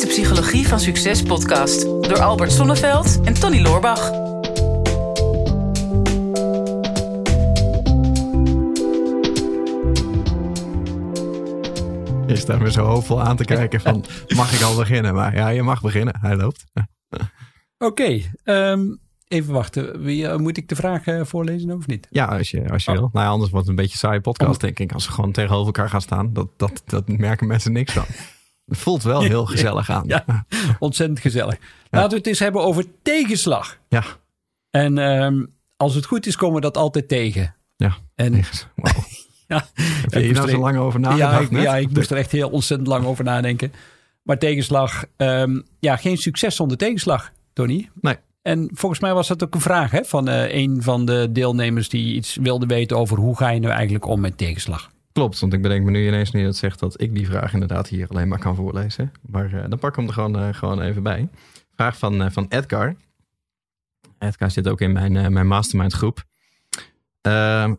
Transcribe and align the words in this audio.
is 0.00 0.06
de 0.06 0.22
Psychologie 0.22 0.68
van 0.68 0.80
Succes 0.80 1.22
podcast 1.22 1.82
door 1.82 2.20
Albert 2.20 2.52
Sonneveld 2.52 3.20
en 3.24 3.34
Tony 3.34 3.60
Loorbach. 3.60 4.10
Je 12.26 12.36
staat 12.36 12.60
me 12.60 12.70
zo 12.70 12.84
hoopvol 12.84 13.22
aan 13.22 13.36
te 13.36 13.44
kijken 13.44 13.80
van, 13.80 14.04
mag 14.36 14.52
ik 14.54 14.62
al 14.62 14.76
beginnen? 14.76 15.14
Maar 15.14 15.34
ja, 15.36 15.48
je 15.48 15.62
mag 15.62 15.80
beginnen. 15.80 16.14
Hij 16.20 16.36
loopt. 16.36 16.64
Oké, 17.78 18.20
ehm, 18.44 18.80
even 19.28 19.52
wachten. 19.52 20.02
Wie, 20.02 20.26
eh, 20.26 20.36
moet 20.38 20.56
ik 20.56 20.68
de 20.68 20.74
vraag 20.76 21.06
eh, 21.06 21.24
voorlezen 21.24 21.70
of 21.70 21.86
niet? 21.86 22.06
Ja, 22.10 22.24
als 22.24 22.50
je, 22.50 22.70
als 22.70 22.84
je 22.84 22.90
Oh. 22.90 22.96
wil. 22.96 23.08
Nou 23.12 23.24
ja, 23.26 23.30
anders 23.32 23.50
wordt 23.50 23.66
het 23.66 23.76
een 23.76 23.82
beetje 23.82 23.98
een 24.02 24.08
saaie 24.08 24.20
podcast, 24.20 24.54
Oh. 24.54 24.58
denk 24.60 24.78
ik. 24.78 24.92
Als 24.92 25.06
we 25.06 25.12
gewoon 25.12 25.32
tegenover 25.32 25.66
elkaar 25.66 25.88
gaan 25.88 26.00
staan, 26.02 26.32
dat, 26.32 26.48
dat, 26.56 26.82
dat 26.86 27.08
merken 27.08 27.46
mensen 27.46 27.72
niks 27.72 27.92
van. 27.92 28.04
Het 28.70 28.78
voelt 28.78 29.02
wel 29.02 29.22
heel 29.32 29.46
gezellig 29.46 29.90
aan. 29.90 30.04
Ja. 30.06 30.24
Ontzettend 30.78 31.20
gezellig. 31.20 31.58
Laten 31.90 32.10
we 32.10 32.16
het 32.16 32.26
eens 32.26 32.38
hebben 32.38 32.62
over 32.62 32.84
tegenslag. 33.02 33.78
Ja. 33.88 34.04
En 34.70 34.98
ehm, 34.98 35.44
als 35.76 35.94
het 35.94 36.04
goed 36.04 36.26
is, 36.26 36.36
komen 36.36 36.54
we 36.54 36.60
dat 36.60 36.76
altijd 36.76 37.08
tegen. 37.08 37.54
Ja. 37.76 37.96
En. 38.14 38.32
Wow. 38.74 38.86
ja, 39.48 39.66
Heb 39.74 40.12
je 40.12 40.18
hier 40.18 40.32
nou 40.32 40.50
zo 40.50 40.58
lang 40.58 40.76
over 40.76 41.00
ja, 41.00 41.08
nagedacht 41.08 41.42
ik, 41.42 41.50
net? 41.50 41.62
ja, 41.62 41.76
ik 41.76 41.94
moest 41.94 42.10
er 42.10 42.16
echt 42.16 42.32
heel 42.32 42.50
ontzettend 42.50 42.88
lang 42.88 43.04
over 43.04 43.24
nadenken. 43.24 43.72
Maar 44.22 44.38
tegenslag, 44.38 45.04
ehm, 45.16 45.60
ja, 45.78 45.96
geen 45.96 46.16
succes 46.16 46.56
zonder 46.56 46.76
tegenslag, 46.76 47.32
Tony. 47.52 47.90
Nee. 48.00 48.16
En 48.42 48.70
volgens 48.72 49.00
mij 49.00 49.14
was 49.14 49.28
dat 49.28 49.44
ook 49.44 49.54
een 49.54 49.60
vraag 49.60 49.90
hè, 49.90 50.04
van 50.04 50.28
eh, 50.28 50.54
een 50.54 50.82
van 50.82 51.04
de 51.04 51.28
deelnemers 51.32 51.88
die 51.88 52.14
iets 52.14 52.36
wilde 52.36 52.66
weten 52.66 52.96
over 52.96 53.18
hoe 53.18 53.36
ga 53.36 53.48
je 53.50 53.60
nou 53.60 53.72
eigenlijk 53.72 54.06
om 54.06 54.20
met 54.20 54.38
tegenslag. 54.38 54.90
Klopt, 55.12 55.38
want 55.38 55.52
ik 55.52 55.62
bedenk 55.62 55.84
me 55.84 55.90
nu 55.90 56.06
ineens 56.06 56.30
je 56.30 56.44
dat 56.44 56.56
zegt 56.56 56.78
dat 56.78 57.00
ik 57.00 57.14
die 57.14 57.26
vraag 57.26 57.52
inderdaad 57.52 57.88
hier 57.88 58.08
alleen 58.08 58.28
maar 58.28 58.38
kan 58.38 58.56
voorlezen. 58.56 59.12
Maar 59.20 59.52
eh, 59.52 59.68
dan 59.68 59.78
pak 59.78 59.90
ik 59.90 59.96
hem 59.96 60.06
er 60.06 60.12
gewoon, 60.12 60.38
eh, 60.38 60.54
gewoon 60.54 60.80
even 60.80 61.02
bij. 61.02 61.28
Vraag 61.74 61.98
van, 61.98 62.22
eh, 62.22 62.30
van 62.30 62.46
Edgar. 62.48 62.96
Edgar 64.18 64.50
zit 64.50 64.68
ook 64.68 64.80
in 64.80 64.92
mijn, 64.92 65.32
mijn 65.32 65.46
mastermind 65.46 65.92
groep. 65.92 66.24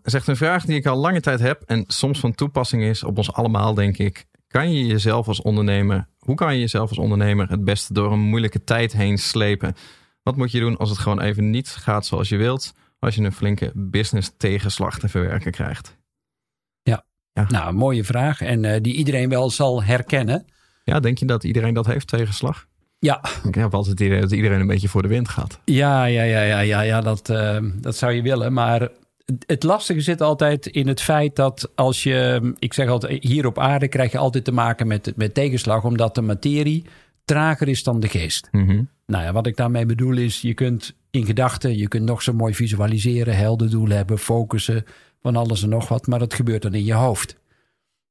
Zegt 0.04 0.28
een 0.28 0.36
vraag 0.36 0.66
die 0.66 0.76
ik 0.76 0.86
al 0.86 0.98
lange 0.98 1.22
tijd 1.22 1.40
heb 1.40 1.62
en 1.66 1.84
soms 1.88 2.20
van 2.20 2.36
toepassing 2.36 2.84
is 2.84 3.04
op 3.04 3.18
ons 3.18 3.34
allemaal, 3.34 3.73
denk 3.73 3.98
ik. 3.98 4.26
Kan 4.48 4.73
je 4.73 4.86
jezelf 4.86 5.28
als 5.28 5.42
ondernemer, 5.42 6.08
hoe 6.20 6.36
kan 6.36 6.54
je 6.54 6.60
jezelf 6.60 6.90
als 6.90 6.98
ondernemer 6.98 7.50
het 7.50 7.64
beste 7.64 7.94
door 7.94 8.12
een 8.12 8.20
moeilijke 8.20 8.64
tijd 8.64 8.94
heen 8.94 9.18
slepen? 9.18 9.76
Wat 10.23 10.36
moet 10.36 10.52
je 10.52 10.60
doen 10.60 10.78
als 10.78 10.90
het 10.90 11.00
gewoon 11.00 11.22
even 11.22 11.50
niet 11.50 11.70
gaat 11.70 12.06
zoals 12.06 12.30
je 12.30 12.38
wilt, 12.38 12.73
als 13.00 13.16
je 13.16 13.22
een 13.22 13.32
flinke 13.32 13.72
business 13.76 14.32
tegenslag 14.38 15.00
te 15.00 15.10
verwerken 15.10 15.52
krijgt? 15.52 16.00
Nou, 17.34 17.68
een 17.68 17.76
mooie 17.76 18.04
vraag 18.04 18.42
en 18.42 18.66
eh, 18.66 18.82
die 18.82 18.94
iedereen 18.96 19.30
wel 19.30 19.50
zal 19.50 19.84
herkennen. 19.84 20.46
Ja, 20.84 21.00
denk 21.00 21.18
je 21.18 21.26
dat 21.26 21.44
iedereen 21.44 21.73
dat 21.73 21.86
heeft, 21.86 22.08
tegenslag? 22.08 22.66
Ja, 23.00 23.22
Ik 23.44 23.56
heb 23.56 23.73
altijd 23.73 24.00
het 24.00 24.08
idee 24.08 24.20
dat 24.22 24.32
iedereen 24.32 24.60
een 24.60 24.68
beetje 24.68 24.88
voor 24.88 25.02
de 25.02 25.08
wind 25.08 25.30
gaat. 25.30 25.60
Ja, 25.66 26.06
ja, 26.06 26.23
ja, 26.23 26.42
ja, 26.42 26.60
ja, 26.60 26.82
ja 26.82 27.02
dat, 27.02 27.30
eh, 27.30 27.58
dat 27.76 27.96
zou 27.96 28.12
je 28.14 28.22
willen. 28.22 28.54
Maar 28.54 28.90
het- 29.46 29.64
lastige 29.64 30.02
zit 30.02 30.22
altijd 30.22 30.66
in 30.68 30.88
het 30.88 31.02
feit 31.02 31.36
dat 31.36 31.72
als 31.76 32.04
je, 32.04 32.54
ik 32.60 32.73
zeg 32.73 32.88
altijd, 32.88 33.23
hier 33.23 33.45
op 33.45 33.60
aarde 33.60 33.88
krijg 33.88 34.12
je 34.12 34.18
altijd 34.18 34.44
te 34.44 34.52
maken 34.52 34.88
met, 34.88 35.14
met 35.16 35.34
tegenslag, 35.34 35.84
omdat 35.84 36.16
de 36.16 36.22
materie 36.22 36.86
trager 37.26 37.68
is 37.68 37.84
dan 37.84 38.00
de 38.00 38.08
geest. 38.08 38.48
Mhm. 38.52 38.84
Nou 39.06 39.23
ja, 39.23 39.32
wat 39.32 39.48
ik 39.48 39.56
daarmee 39.58 39.86
bedoel 39.86 40.18
is, 40.18 40.42
je 40.42 40.54
kunt 40.54 40.95
in 41.12 41.26
gedachten, 41.26 41.78
je 41.78 41.88
kunt 41.88 42.06
nog 42.06 42.22
zo 42.22 42.34
mooi 42.34 42.54
visualiseren, 42.54 43.36
helder 43.38 43.70
doelen 43.70 43.98
hebben, 43.98 44.18
focussen, 44.18 44.86
van 45.22 45.36
alles 45.36 45.64
en 45.64 45.69
nog 45.69 45.88
wat, 45.88 46.08
maar 46.08 46.19
dat 46.19 46.33
gebeurt 46.33 46.61
dan 46.61 46.73
in 46.73 46.86
je 46.86 46.94
hoofd. 46.94 47.39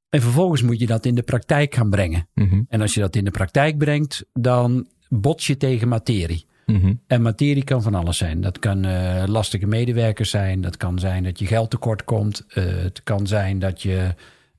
En 0.08 0.20
vervolgens 0.20 0.62
moet 0.62 0.80
je 0.80 0.86
dat 0.86 1.06
in 1.06 1.14
de 1.14 1.22
praktijk 1.22 1.74
gaan 1.74 1.90
brengen. 1.90 2.28
Mhm. 2.34 2.62
En 2.68 2.80
als 2.80 2.94
je 2.94 3.00
dat 3.00 3.16
in 3.16 3.24
de 3.24 3.30
praktijk 3.30 3.78
brengt, 3.78 4.24
dan 4.32 4.86
bots 5.08 5.46
je 5.46 5.56
tegen 5.56 5.88
materie. 5.88 6.48
Mhm. 6.66 6.92
En 7.06 7.22
materie 7.22 7.64
kan 7.64 7.82
van 7.82 7.94
alles 7.94 8.16
zijn. 8.16 8.40
Dat 8.40 8.58
kan 8.58 8.84
eh, 8.84 9.22
lastige 9.26 9.66
medewerkers 9.66 10.30
zijn. 10.30 10.60
Dat 10.60 10.76
kan 10.76 10.98
zijn 10.98 11.22
dat 11.22 11.38
je 11.38 11.46
geld 11.46 11.70
tekort 11.70 12.04
komt. 12.04 12.44
Eh, 12.48 12.64
het 12.64 13.02
kan 13.02 13.26
zijn 13.26 13.58
dat 13.58 13.82
je, 13.82 14.14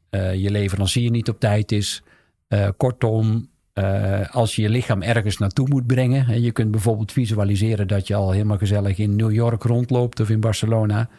eh, 0.09 0.35
je 0.35 0.51
leverancier 0.51 1.11
niet 1.11 1.29
op 1.29 1.39
tijd 1.39 1.71
is. 1.71 2.03
Kortom, 2.77 3.49
als 4.31 4.55
je 4.55 4.61
je 4.61 4.69
lichaam 4.69 5.01
ergens 5.01 5.37
naartoe 5.37 5.67
moet 5.69 5.87
brengen. 5.87 6.25
Hè, 6.25 6.33
je 6.33 6.51
kunt 6.51 6.71
bijvoorbeeld 6.71 7.11
visualiseren 7.11 7.87
dat 7.87 8.07
je 8.07 8.15
al 8.15 8.31
helemaal 8.31 8.57
gezellig 8.57 8.97
in 8.97 9.15
New 9.15 9.31
York 9.31 9.63
rondloopt 9.63 10.19
of 10.19 10.29
in 10.29 10.39
Barcelona. 10.39 11.09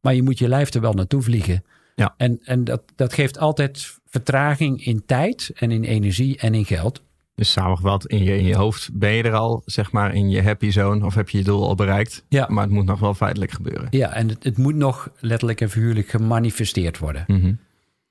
Maar 0.00 0.14
je 0.14 0.22
moet 0.22 0.38
je 0.38 0.48
lijf 0.48 0.74
er 0.74 0.80
wel 0.80 0.92
naartoe 0.92 1.22
vliegen. 1.22 1.64
Ja. 1.94 2.14
En, 2.16 2.40
en 2.42 2.64
dat, 2.64 2.82
dat 2.96 3.12
geeft 3.12 3.38
altijd 3.38 3.98
vertraging 4.06 4.84
in 4.84 5.02
tijd 5.06 5.50
en 5.54 5.70
in 5.70 5.84
energie 5.84 6.38
en 6.38 6.54
in 6.54 6.64
geld. 6.64 7.02
Dus 7.34 7.52
samengevat, 7.52 8.06
in 8.06 8.24
je, 8.24 8.36
in 8.36 8.44
je 8.44 8.56
hoofd 8.56 8.90
ben 8.92 9.12
je 9.12 9.22
er 9.22 9.34
al, 9.34 9.62
zeg 9.64 9.92
maar, 9.92 10.14
in 10.14 10.30
je 10.30 10.42
happy 10.42 10.70
zone 10.70 11.06
of 11.06 11.14
heb 11.14 11.28
je 11.28 11.38
je 11.38 11.44
doel 11.44 11.66
al 11.68 11.74
bereikt. 11.74 12.24
Ja. 12.28 12.46
Maar 12.48 12.62
het 12.64 12.72
moet 12.72 12.84
nog 12.84 13.00
wel 13.00 13.14
feitelijk 13.14 13.50
gebeuren. 13.50 13.86
Ja, 13.90 14.12
en 14.14 14.28
het, 14.28 14.44
het 14.44 14.58
moet 14.58 14.74
nog 14.74 15.10
letterlijk 15.20 15.60
en 15.60 15.70
figuurlijk 15.70 16.08
gemanifesteerd 16.08 16.98
worden. 16.98 17.24
Mhm. 17.26 17.52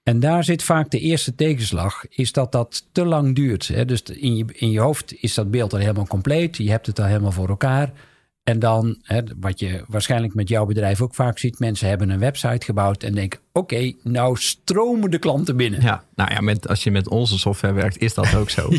En 0.04 0.20
daar 0.20 0.44
zit 0.44 0.64
vaak 0.64 0.90
de 0.90 1.00
eerste 1.00 1.36
tegenslag, 1.36 2.04
is 2.10 2.32
dat 2.32 2.52
dat 2.52 2.88
te 2.92 3.06
lang 3.06 3.36
duurt. 3.36 3.68
Hè? 3.68 3.86
Dus 3.86 4.02
in 4.02 4.36
je, 4.36 4.46
in 4.48 4.72
je 4.72 4.80
hoofd 4.80 5.14
is 5.22 5.34
dat 5.34 5.52
beeld 5.52 5.74
al 5.74 5.80
helemaal 5.80 6.08
compleet. 6.08 6.58
Je 6.58 6.70
hebt 6.70 6.86
het 6.86 7.00
al 7.00 7.06
helemaal 7.06 7.32
voor 7.32 7.50
elkaar. 7.50 7.92
En 8.50 8.60
dan, 8.60 8.98
hè, 9.02 9.22
wat 9.40 9.60
je 9.60 9.84
waarschijnlijk 9.88 10.34
met 10.34 10.50
jouw 10.50 10.66
bedrijf 10.66 11.02
ook 11.02 11.16
vaak 11.16 11.40
ziet, 11.40 11.60
mensen 11.60 11.88
hebben 11.88 12.10
een 12.10 12.20
website 12.20 12.66
gebouwd 12.66 13.04
en 13.04 13.14
denken: 13.14 13.40
oké, 13.52 13.94
nou 14.04 14.38
stromen 14.38 15.12
de 15.12 15.18
klanten 15.20 15.56
binnen. 15.58 15.82
Ja, 15.82 16.04
nou 16.16 16.32
ja, 16.32 16.42
met, 16.42 16.68
als 16.68 16.84
je 16.84 16.92
met 16.92 17.10
onze 17.10 17.40
software 17.40 17.74
werkt, 17.74 17.98
is 17.98 18.14
dat 18.14 18.36
ook 18.36 18.50
zo. 18.50 18.70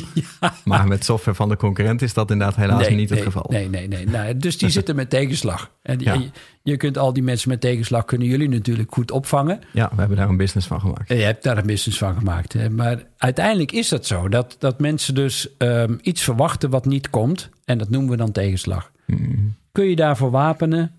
Maar 0.65 0.87
met 0.89 1.05
software 1.05 1.37
van 1.37 1.49
de 1.49 1.57
concurrent 1.57 2.03
is 2.03 2.15
dat 2.15 2.31
inderdaad 2.31 2.57
helaas 2.57 2.89
niet 2.89 3.11
het 3.11 3.21
geval. 3.21 3.47
Nee, 3.49 3.69
nee, 3.69 3.89
nee. 3.89 4.07
Nou, 4.07 4.37
dus 4.37 4.59
die 4.59 4.69
zitten 4.79 4.97
met 4.97 5.11
tegenslag. 5.11 5.71
En 5.83 5.99
Ja. 5.99 6.15
je, 6.15 6.31
je 6.63 6.77
kunt 6.77 6.99
al 6.99 7.13
die 7.13 7.23
mensen 7.23 7.49
met 7.49 7.61
tegenslag, 7.61 8.05
kunnen 8.05 8.29
jullie 8.29 8.49
natuurlijk 8.49 8.95
goed 8.95 9.11
opvangen. 9.11 9.61
Ja, 9.73 9.89
we 9.93 10.01
hebben 10.01 10.17
daar 10.17 10.29
een 10.29 10.37
business 10.37 10.67
van 10.67 10.81
gemaakt. 10.81 11.09
Je 11.09 11.15
hebt 11.15 11.43
daar 11.43 11.59
een 11.59 11.67
business 11.67 11.99
van 11.99 12.15
gemaakt. 12.15 12.53
Hè? 12.53 12.71
Maar 12.71 13.03
uiteindelijk 13.17 13.73
is 13.73 13.89
dat 13.89 14.07
zo. 14.07 14.29
Dat, 14.29 14.57
dat 14.59 14.81
mensen 14.81 15.15
dus 15.15 15.49
ehm, 15.57 15.97
iets 16.03 16.23
verwachten 16.23 16.71
wat 16.71 16.85
niet 16.85 17.11
komt. 17.11 17.49
En 17.65 17.79
dat 17.79 17.91
noemen 17.91 18.11
we 18.11 18.17
dan 18.17 18.33
tegenslag. 18.33 18.91
Mhm. 19.07 19.39
Kun 19.73 19.85
je 19.89 19.97
daarvoor 19.97 20.31
wapenen? 20.31 20.93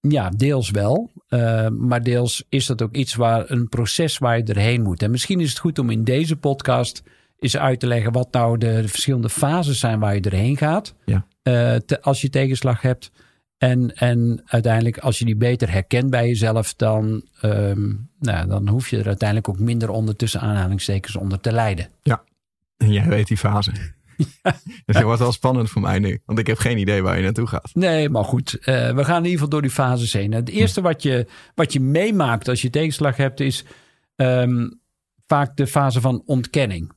Ja, 0.00 0.30
deels 0.30 0.70
wel. 0.70 1.10
Eh, 1.28 1.68
maar 1.68 2.02
deels 2.02 2.44
is 2.48 2.66
dat 2.66 2.82
ook 2.82 2.94
iets 2.94 3.14
waar 3.14 3.50
een 3.50 3.68
proces 3.68 4.18
waar 4.18 4.36
je 4.36 4.44
erheen 4.44 4.82
moet. 4.82 5.02
En 5.02 5.10
misschien 5.10 5.40
is 5.40 5.48
het 5.48 5.58
goed 5.58 5.78
om 5.78 5.90
in 5.90 6.04
deze 6.04 6.36
podcast 6.36 7.02
eens 7.38 7.56
uit 7.56 7.80
te 7.80 7.86
leggen 7.86 8.12
wat 8.12 8.32
nou 8.32 8.58
de 8.58 8.88
verschillende 8.88 9.28
fases 9.28 9.78
zijn 9.78 9.98
waar 9.98 10.14
je 10.14 10.20
erheen 10.20 10.56
gaat. 10.56 10.94
Ja. 11.04 11.26
eh, 11.42 11.74
te- 11.74 12.02
als 12.02 12.20
je 12.20 12.30
tegenslag 12.30 12.80
hebt. 12.82 13.10
En, 13.58 13.94
en 13.94 14.42
uiteindelijk, 14.44 14.98
als 14.98 15.18
je 15.18 15.24
die 15.24 15.36
beter 15.36 15.70
herkent 15.72 16.10
bij 16.10 16.26
jezelf, 16.26 16.74
dan, 16.74 17.22
ehm, 17.40 17.94
nou, 18.18 18.48
dan 18.48 18.68
hoef 18.68 18.88
je 18.88 18.98
er 18.98 19.06
uiteindelijk 19.06 19.48
ook 19.48 19.58
minder 19.58 19.90
onder 19.90 20.16
tussen 20.16 20.40
aanhalingstekens 20.40 21.16
onder 21.16 21.40
te 21.40 21.52
lijden. 21.52 21.88
En 22.76 22.92
jij 22.92 23.08
weet 23.08 23.26
die 23.28 23.36
fase. 23.36 23.72
Dus 24.86 24.96
het 24.96 25.02
wordt 25.02 25.20
wel 25.20 25.32
spannend 25.32 25.70
voor 25.70 25.82
mij 25.82 25.98
nu. 25.98 26.20
Want 26.24 26.38
ik 26.38 26.46
heb 26.46 26.58
geen 26.58 26.78
idee 26.78 27.02
waar 27.02 27.16
je 27.16 27.22
naartoe 27.22 27.46
gaat. 27.46 27.70
Nee, 27.74 28.08
maar 28.08 28.24
goed, 28.24 28.54
eh, 28.54 28.94
we 28.94 29.04
gaan 29.04 29.16
in 29.16 29.24
ieder 29.24 29.30
geval 29.30 29.48
door 29.48 29.62
die 29.62 29.70
fases 29.70 30.12
heen. 30.12 30.32
Het 30.32 30.48
eerste 30.48 30.80
wat 30.80 31.02
je, 31.02 31.26
wat 31.54 31.72
je 31.72 31.80
meemaakt 31.80 32.48
als 32.48 32.62
je 32.62 32.70
tegenslag 32.70 33.16
hebt, 33.16 33.40
is 33.40 33.64
ehm, 34.16 34.68
vaak 35.26 35.56
de 35.56 35.66
fase 35.66 36.00
van 36.00 36.22
ontkenning. 36.26 36.92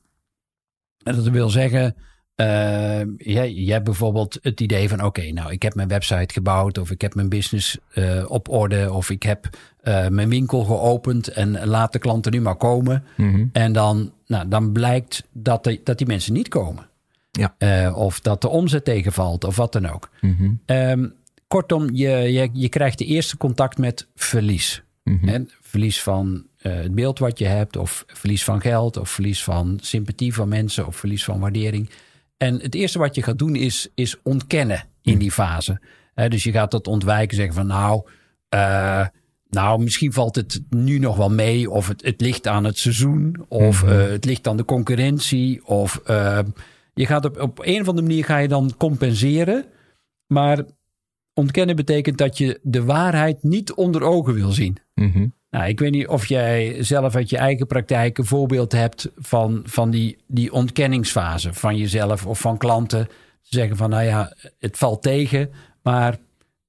En 1.02 1.14
dat 1.14 1.28
wil 1.28 1.50
zeggen, 1.50 1.94
ehm, 2.34 3.08
jij, 3.16 3.52
jij 3.52 3.72
hebt 3.72 3.84
bijvoorbeeld 3.84 4.38
het 4.42 4.60
idee 4.60 4.88
van: 4.88 5.04
oké, 5.04 5.32
nou, 5.32 5.52
ik 5.52 5.62
heb 5.62 5.74
mijn 5.74 5.88
website 5.88 6.34
gebouwd, 6.34 6.78
of 6.78 6.90
ik 6.90 7.00
heb 7.00 7.14
mijn 7.14 7.28
business 7.28 7.78
eh, 7.94 8.24
op 8.28 8.48
orde, 8.48 8.92
of 8.92 9.10
ik 9.10 9.22
heb 9.22 9.48
eh, 9.80 10.08
mijn 10.08 10.28
winkel 10.28 10.64
geopend 10.64 11.28
en 11.28 11.66
laat 11.66 11.92
de 11.92 11.98
klanten 11.98 12.32
nu 12.32 12.40
maar 12.40 12.56
komen. 12.56 13.04
Mhm. 13.16 13.46
En 13.52 13.72
dan, 13.72 14.12
nou, 14.26 14.48
dan 14.48 14.72
blijkt 14.72 15.24
dat, 15.32 15.64
de, 15.64 15.80
dat 15.84 15.98
die 15.98 16.06
mensen 16.06 16.32
niet 16.32 16.48
komen. 16.48 16.90
Ja. 17.38 17.54
Eh, 17.58 17.96
of 17.96 18.20
dat 18.20 18.40
de 18.40 18.48
omzet 18.48 18.84
tegenvalt, 18.84 19.44
of 19.44 19.56
wat 19.56 19.72
dan 19.72 19.86
ook. 19.86 20.10
Mhm. 20.20 20.50
Ehm, 20.66 21.08
kortom, 21.48 21.90
je, 21.92 22.08
je, 22.08 22.48
je 22.52 22.68
krijgt 22.68 22.98
de 22.98 23.04
eerste 23.04 23.36
contact 23.36 23.78
met 23.78 24.08
verlies. 24.14 24.82
Mhm. 25.04 25.28
Hè? 25.28 25.38
Verlies 25.60 26.02
van 26.02 26.46
eh, 26.58 26.74
het 26.74 26.94
beeld 26.94 27.18
wat 27.18 27.38
je 27.38 27.46
hebt, 27.46 27.76
of 27.76 28.04
verlies 28.06 28.44
van 28.44 28.60
geld, 28.60 28.96
of 28.96 29.10
verlies 29.10 29.44
van 29.44 29.78
sympathie 29.82 30.34
van 30.34 30.48
mensen, 30.48 30.86
of 30.86 30.96
verlies 30.96 31.24
van 31.24 31.40
waardering. 31.40 31.90
En 32.36 32.60
het 32.60 32.74
eerste 32.74 32.98
wat 32.98 33.14
je 33.14 33.22
gaat 33.22 33.38
doen 33.38 33.56
is, 33.56 33.88
is 33.94 34.16
ontkennen 34.22 34.84
in 35.02 35.18
die 35.18 35.32
fase. 35.32 35.80
Hè, 36.14 36.28
dus 36.28 36.42
je 36.42 36.52
gaat 36.52 36.70
dat 36.70 36.86
ontwijken, 36.86 37.36
zeggen 37.36 37.54
van 37.54 37.66
nou, 37.66 38.02
eh, 38.48 39.06
nou, 39.48 39.82
misschien 39.82 40.12
valt 40.12 40.36
het 40.36 40.60
nu 40.70 40.98
nog 40.98 41.16
wel 41.16 41.30
mee, 41.30 41.70
of 41.70 41.88
het, 41.88 42.02
het 42.04 42.20
ligt 42.20 42.46
aan 42.46 42.64
het 42.64 42.78
seizoen, 42.78 43.44
of 43.48 43.82
Mhm. 43.84 43.92
het 43.92 44.24
ligt 44.24 44.48
aan 44.48 44.56
de 44.56 44.64
concurrentie, 44.64 45.66
of 45.66 46.00
je 46.94 47.06
gaat 47.06 47.24
op, 47.24 47.40
op 47.40 47.58
een 47.62 47.80
of 47.80 47.88
andere 47.88 48.06
manier 48.06 48.24
ga 48.24 48.38
je 48.38 48.48
dan 48.48 48.76
compenseren. 48.76 49.64
Maar 50.26 50.64
ontkennen 51.34 51.76
betekent 51.76 52.18
dat 52.18 52.38
je 52.38 52.60
de 52.62 52.84
waarheid 52.84 53.42
niet 53.42 53.72
onder 53.72 54.02
ogen 54.02 54.34
wil 54.34 54.50
zien. 54.50 54.76
Mhm. 54.94 55.26
Nou, 55.50 55.68
ik 55.68 55.78
weet 55.78 55.90
niet 55.90 56.08
of 56.08 56.26
jij 56.26 56.82
zelf 56.82 57.14
uit 57.14 57.30
je 57.30 57.36
eigen 57.36 57.66
praktijk 57.66 58.18
een 58.18 58.24
voorbeeld 58.24 58.72
hebt 58.72 59.10
van, 59.16 59.62
van 59.64 59.90
die, 59.90 60.16
die 60.26 60.52
ontkenningsfase 60.52 61.52
van 61.52 61.76
jezelf 61.76 62.26
of 62.26 62.40
van 62.40 62.58
klanten. 62.58 63.08
Zeggen 63.40 63.76
van, 63.76 63.90
nou 63.90 64.04
ja, 64.04 64.36
het 64.58 64.78
valt 64.78 65.02
tegen, 65.02 65.50
maar 65.82 66.18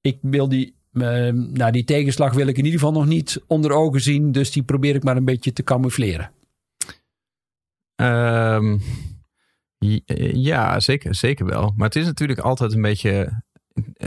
ik 0.00 0.18
wil 0.20 0.48
die, 0.48 0.74
uh, 0.92 1.32
nou, 1.32 1.70
die 1.70 1.84
tegenslag 1.84 2.32
wil 2.32 2.46
ik 2.46 2.58
in 2.58 2.64
ieder 2.64 2.80
geval 2.80 2.94
nog 2.94 3.06
niet 3.06 3.42
onder 3.46 3.72
ogen 3.72 4.00
zien. 4.00 4.32
Dus 4.32 4.52
die 4.52 4.62
probeer 4.62 4.94
ik 4.94 5.04
maar 5.04 5.16
een 5.16 5.24
beetje 5.24 5.52
te 5.52 5.62
camoufleren. 5.62 6.30
Um, 7.96 8.80
ja, 10.32 10.80
zeker, 10.80 11.14
zeker 11.14 11.46
wel. 11.46 11.72
Maar 11.76 11.86
het 11.86 11.96
is 11.96 12.04
natuurlijk 12.04 12.38
altijd 12.38 12.72
een 12.72 12.82
beetje. 12.82 13.42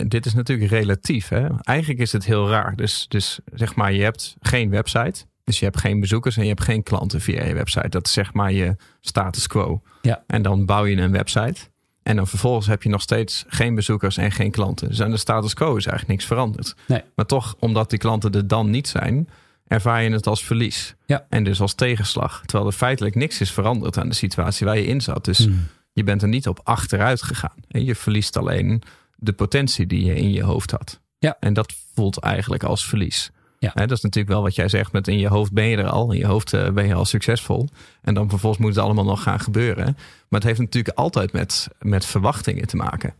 Dit 0.08 0.26
is 0.26 0.34
natuurlijk 0.34 0.70
relatief. 0.70 1.28
Hè? 1.28 1.48
Eigenlijk 1.62 2.00
is 2.00 2.12
het 2.12 2.26
heel 2.26 2.50
raar. 2.50 2.76
Dus, 2.76 3.06
dus 3.08 3.40
zeg 3.54 3.76
maar, 3.76 3.94
je 3.94 4.04
hebt 4.04 4.36
geen 4.40 4.70
website. 4.70 5.26
Dus 5.44 5.60
je 5.60 5.66
hebt 5.66 5.80
geen 5.80 6.00
bezoekers 6.00 6.38
en 6.38 6.44
je 6.44 6.50
hebt 6.50 6.64
geen 6.64 6.84
klanten 6.84 7.22
via 7.22 7.44
je 7.44 7.54
website. 7.54 7.90
Dat 7.90 8.06
is 8.06 8.14
zeg 8.14 8.34
maar 8.34 8.52
je 8.52 8.76
status 9.02 9.48
quo. 9.48 9.82
Ja. 10.02 10.24
En 10.28 10.42
dan 10.42 10.66
bouw 10.66 10.86
je 10.86 10.98
een 10.98 11.12
website. 11.12 11.60
En 12.04 12.16
dan 12.16 12.28
vervolgens 12.28 12.68
heb 12.68 12.84
je 12.84 12.90
nog 12.90 13.02
steeds 13.02 13.46
geen 13.48 13.76
bezoekers 13.76 14.18
en 14.18 14.32
geen 14.32 14.52
klanten. 14.52 14.88
Dus 14.88 15.02
aan 15.02 15.12
de 15.12 15.18
status 15.18 15.54
quo 15.54 15.76
is 15.76 15.86
eigenlijk 15.86 16.08
niks 16.08 16.26
veranderd. 16.26 16.76
Nee. 16.88 17.02
Maar 17.16 17.26
toch, 17.26 17.56
omdat 17.60 17.90
die 17.90 18.00
klanten 18.00 18.32
er 18.32 18.48
dan 18.48 18.70
niet 18.70 18.88
zijn, 18.88 19.30
ervaar 19.68 20.04
je 20.04 20.10
het 20.12 20.28
als 20.28 20.46
verlies. 20.46 20.96
Ja. 21.06 21.26
En 21.30 21.44
dus 21.44 21.62
als 21.62 21.74
tegenslag. 21.74 22.42
Terwijl 22.46 22.70
er 22.70 22.76
feitelijk 22.78 23.16
niks 23.16 23.42
is 23.42 23.52
veranderd 23.52 23.98
aan 23.98 24.10
de 24.10 24.16
situatie 24.16 24.66
waar 24.66 24.78
je 24.78 24.86
in 24.86 25.02
zat. 25.02 25.26
Dus 25.26 25.38
Hmm. 25.38 25.68
je 25.94 26.04
bent 26.04 26.22
er 26.22 26.28
niet 26.28 26.48
op 26.48 26.60
achteruit 26.64 27.22
gegaan. 27.22 27.56
En 27.68 27.86
je 27.86 27.96
verliest 27.96 28.38
alleen 28.38 28.82
de 29.16 29.34
potentie 29.34 29.88
die 29.88 30.06
je 30.06 30.16
in 30.16 30.32
je 30.32 30.44
hoofd 30.44 30.72
had. 30.72 31.00
Ja. 31.20 31.38
En 31.40 31.54
dat 31.54 31.74
voelt 31.94 32.18
eigenlijk 32.20 32.64
als 32.64 32.86
verlies. 32.86 33.32
Ja. 33.60 33.72
Dat 33.74 33.92
is 33.92 34.02
natuurlijk 34.02 34.34
wel 34.34 34.42
wat 34.44 34.56
jij 34.56 34.68
zegt. 34.70 34.92
Met 34.92 35.08
in 35.08 35.20
je 35.20 35.28
hoofd 35.28 35.52
ben 35.52 35.66
je 35.66 35.78
er 35.78 35.90
al. 35.90 36.12
In 36.12 36.18
je 36.18 36.26
hoofd 36.26 36.54
eh, 36.54 36.70
ben 36.70 36.88
je 36.88 36.94
al 36.94 37.06
succesvol. 37.06 37.68
En 38.02 38.14
dan 38.14 38.30
vervolgens 38.30 38.62
moet 38.62 38.76
het 38.76 38.84
allemaal 38.84 39.04
nog 39.04 39.24
gaan 39.24 39.40
gebeuren. 39.40 39.84
Maar 40.28 40.40
het 40.40 40.44
heeft 40.44 40.60
natuurlijk 40.60 40.98
altijd 40.98 41.32
met, 41.32 41.68
met 41.80 42.06
verwachtingen 42.06 42.68
te 42.68 42.76
maken. 42.76 43.14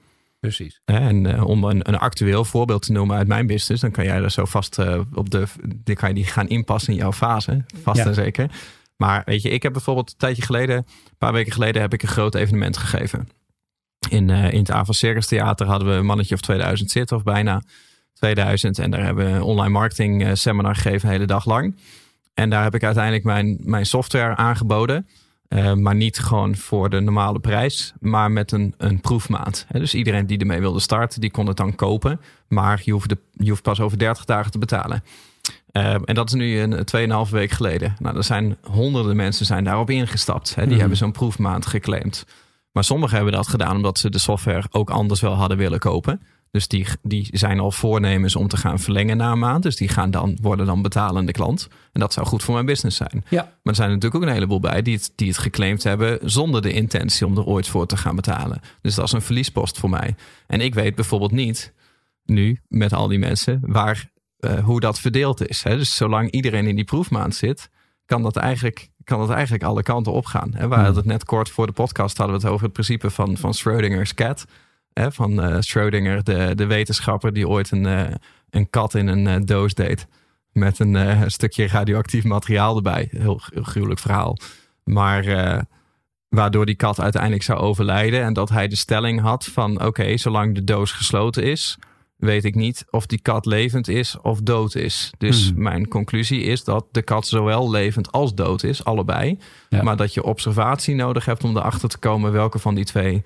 Precies. 0.48 0.82
En 0.86 1.26
eh, 1.26 1.46
om 1.46 1.64
een, 1.64 1.90
een 1.90 1.98
actueel 1.98 2.46
voorbeeld 2.46 2.82
te 2.82 2.92
noemen 2.92 3.18
uit 3.18 3.28
mijn 3.28 3.48
business, 3.48 3.82
dan 3.82 3.92
kan 3.92 4.04
jij 4.04 4.22
er 4.22 4.32
zo 4.32 4.46
vast 4.46 4.80
eh, 4.80 5.02
op 5.14 5.30
de. 5.30 5.44
Die 5.84 5.96
kan 5.96 6.10
je 6.10 6.16
die 6.16 6.26
gaan 6.26 6.48
inpassen 6.48 6.94
in 6.94 7.00
jouw 7.00 7.14
fase. 7.14 7.66
Vast 7.82 7.98
Ja. 7.98 8.06
en 8.06 8.14
zeker. 8.14 8.52
Maar 8.98 9.22
weet 9.26 9.42
je, 9.42 9.50
ik 9.50 9.64
heb 9.64 9.72
bijvoorbeeld 9.72 10.12
een 10.12 10.18
tijdje 10.18 10.42
geleden, 10.42 10.76
een 10.76 11.18
paar 11.18 11.34
weken 11.34 11.52
geleden, 11.52 11.82
heb 11.82 11.94
ik 11.94 12.02
een 12.02 12.08
groot 12.08 12.36
evenement 12.36 12.78
gegeven. 12.78 13.30
In, 14.10 14.30
eh, 14.30 14.52
in 14.52 14.60
het 14.60 14.72
Ava 14.72 14.92
Circus 14.92 15.28
Theater 15.28 15.68
hadden 15.68 15.88
we 15.88 15.94
een 15.94 16.06
mannetje 16.06 16.36
of 16.36 16.42
2000 16.42 16.92
zitten, 16.92 17.18
of 17.18 17.24
bijna 17.24 17.62
2000. 18.14 18.80
En 18.80 18.92
daar 18.92 19.04
hebben 19.04 19.26
we 19.26 19.32
een 19.32 19.42
online 19.42 19.70
marketing 19.72 20.38
seminar 20.38 20.76
gegeven, 20.76 21.08
de 21.08 21.14
hele 21.14 21.26
dag 21.26 21.46
lang. 21.46 21.76
En 22.34 22.50
daar 22.50 22.64
heb 22.64 22.76
ik 22.76 22.84
uiteindelijk 22.84 23.24
mijn, 23.24 23.58
mijn 23.64 23.86
software 23.86 24.36
aangeboden. 24.36 25.08
Eh, 25.48 25.74
maar 25.74 25.96
niet 25.96 26.20
gewoon 26.20 26.56
voor 26.56 26.90
de 26.90 27.00
normale 27.00 27.40
prijs, 27.40 27.94
maar 28.00 28.32
met 28.32 28.52
een, 28.52 28.74
een 28.78 29.02
proefmaand. 29.02 29.66
Hè, 29.68 29.80
dus 29.80 29.94
iedereen 29.94 30.28
die 30.28 30.38
ermee 30.38 30.60
wilde 30.60 30.80
starten, 30.80 31.22
die 31.22 31.32
kon 31.32 31.48
het 31.48 31.58
dan 31.58 31.76
kopen. 31.76 32.20
Maar 32.48 32.82
je 32.84 32.92
hoeft, 32.92 33.10
de, 33.10 33.18
je 33.32 33.50
hoeft 33.50 33.62
pas 33.62 33.80
over 33.80 33.98
30 33.98 34.26
dagen 34.26 34.52
te 34.52 34.58
betalen. 34.58 35.04
Eh, 35.72 35.94
en 36.06 36.16
dat 36.16 36.28
is 36.28 36.34
nu 36.34 36.60
een 36.60 36.86
2,5 37.26 37.32
week 37.32 37.52
geleden. 37.52 37.96
Nou, 38.00 38.18
er 38.18 38.24
zijn 38.24 38.58
honderden 38.64 39.16
mensen 39.16 39.46
zijn 39.46 39.64
daarop 39.64 39.90
ingestapt. 39.90 40.56
Die 40.56 40.66
Mhm. 40.66 40.80
hebben 40.80 40.98
zo'n 40.98 41.12
proefmaand 41.12 41.66
geclaimd. 41.66 42.26
Maar 42.72 42.84
sommigen 42.84 43.16
hebben 43.16 43.34
dat 43.34 43.48
gedaan 43.48 43.76
omdat 43.76 44.00
ze 44.00 44.10
de 44.10 44.20
software 44.20 44.64
ook 44.72 44.90
anders 44.90 45.22
wel 45.22 45.34
hadden 45.34 45.58
willen 45.58 45.80
kopen. 45.80 46.22
Dus 46.52 46.68
die, 46.68 46.88
die 47.02 47.28
zijn 47.32 47.60
al 47.60 47.72
voornemens 47.72 48.36
om 48.36 48.48
te 48.48 48.58
gaan 48.58 48.80
verlengen 48.80 49.18
na 49.18 49.32
een 49.32 49.40
maand. 49.40 49.64
Dus 49.64 49.76
die 49.76 49.88
gaan 49.88 50.12
dan, 50.12 50.38
worden 50.42 50.66
dan 50.66 50.82
betalende 50.82 51.32
klant. 51.32 51.68
En 51.92 52.00
dat 52.00 52.14
zou 52.14 52.26
goed 52.26 52.44
voor 52.44 52.54
mijn 52.54 52.66
business 52.66 52.98
zijn. 52.98 53.24
Ja. 53.30 53.42
Maar 53.44 53.52
er 53.64 53.76
zijn 53.76 53.90
natuurlijk 53.90 54.16
ook 54.16 54.30
een 54.30 54.34
heleboel 54.34 54.60
bij 54.60 54.82
die 54.82 54.96
het, 54.96 55.12
die 55.16 55.28
het 55.28 55.38
geclaimd 55.38 55.84
hebben 55.84 56.20
zonder 56.24 56.62
de 56.62 56.72
intentie 56.72 57.26
om 57.26 57.38
er 57.38 57.46
ooit 57.46 57.68
voor 57.68 57.86
te 57.86 57.98
gaan 57.98 58.16
betalen. 58.16 58.62
Dus 58.82 58.96
dat 58.96 59.06
is 59.06 59.12
een 59.12 59.22
verliespost 59.22 59.80
voor 59.80 59.90
mij. 59.90 60.16
En 60.48 60.62
ik 60.62 60.74
weet 60.74 60.96
bijvoorbeeld 60.96 61.32
niet 61.32 61.74
nu 62.26 62.62
met 62.68 62.94
al 62.94 63.08
die 63.08 63.20
mensen 63.20 63.60
waar, 63.64 64.10
eh, 64.38 64.64
hoe 64.64 64.80
dat 64.80 65.00
verdeeld 65.00 65.48
is. 65.48 65.64
Hè? 65.64 65.78
Dus 65.78 65.96
zolang 65.96 66.32
iedereen 66.32 66.68
in 66.68 66.76
die 66.76 66.86
proefmaand 66.86 67.36
zit, 67.36 67.70
kan 68.06 68.22
dat 68.22 68.36
eigenlijk, 68.36 68.90
kan 69.04 69.20
dat 69.20 69.30
eigenlijk 69.30 69.64
alle 69.64 69.84
kanten 69.84 70.14
opgaan. 70.14 70.54
Hè? 70.54 70.68
We 70.68 70.76
hadden 70.76 70.96
het 70.96 71.06
net 71.06 71.26
kort 71.26 71.50
voor 71.50 71.66
de 71.66 71.74
podcast 71.74 72.18
hadden 72.18 72.36
we 72.36 72.42
het 72.42 72.52
over 72.52 72.64
het 72.66 72.74
principe 72.74 73.10
van, 73.10 73.38
van 73.38 73.54
Schrödinger's 73.54 74.14
cat. 74.14 74.46
Hè? 74.98 75.12
Van 75.12 75.42
eh 75.42 75.58
Schrödinger, 75.60 76.24
de, 76.24 76.52
de 76.56 76.66
wetenschapper 76.66 77.34
die 77.34 77.48
ooit 77.48 77.72
een, 77.72 77.86
eh, 77.86 78.16
een 78.50 78.70
kat 78.70 78.94
in 78.94 79.08
een 79.08 79.28
eh, 79.28 79.36
doos 79.44 79.74
deed. 79.74 80.08
Met 80.52 80.80
een 80.80 81.32
stukje 81.32 81.68
radioactief 81.68 82.24
materiaal 82.24 82.76
erbij. 82.76 83.08
Heel, 83.12 83.42
heel 83.54 83.64
gruwelijk 83.64 84.00
verhaal. 84.00 84.38
Maar 84.84 85.24
waardoor 86.30 86.66
die 86.66 86.76
kat 86.76 87.00
uiteindelijk 87.00 87.44
zou 87.44 87.60
overlijden. 87.60 88.24
En 88.24 88.34
dat 88.34 88.50
hij 88.50 88.68
de 88.68 88.76
stelling 88.76 89.22
had 89.22 89.46
van 89.46 89.86
oké, 89.86 90.18
zolang 90.18 90.56
de 90.56 90.64
doos 90.64 90.92
gesloten 90.92 91.44
is, 91.44 91.78
weet 92.18 92.46
ik 92.46 92.56
niet 92.56 92.86
of 92.90 93.06
die 93.06 93.22
kat 93.22 93.46
levend 93.46 93.88
is 93.88 94.18
of 94.22 94.42
dood 94.42 94.76
is. 94.76 95.12
Dus 95.18 95.50
Hmm. 95.50 95.62
mijn 95.64 95.88
conclusie 95.88 96.42
is 96.42 96.64
dat 96.64 96.86
de 96.92 97.02
kat 97.02 97.28
zowel 97.28 97.70
levend 97.70 98.12
als 98.12 98.36
dood 98.36 98.64
is, 98.64 98.84
allebei. 98.84 99.40
Ja. 99.70 99.84
Maar 99.84 99.98
dat 99.98 100.14
je 100.14 100.24
observatie 100.24 100.96
nodig 100.96 101.26
hebt 101.26 101.44
om 101.44 101.58
erachter 101.58 101.90
te 101.90 101.98
komen 101.98 102.32
welke 102.32 102.60
van 102.60 102.76
die 102.76 102.86
twee 102.86 103.24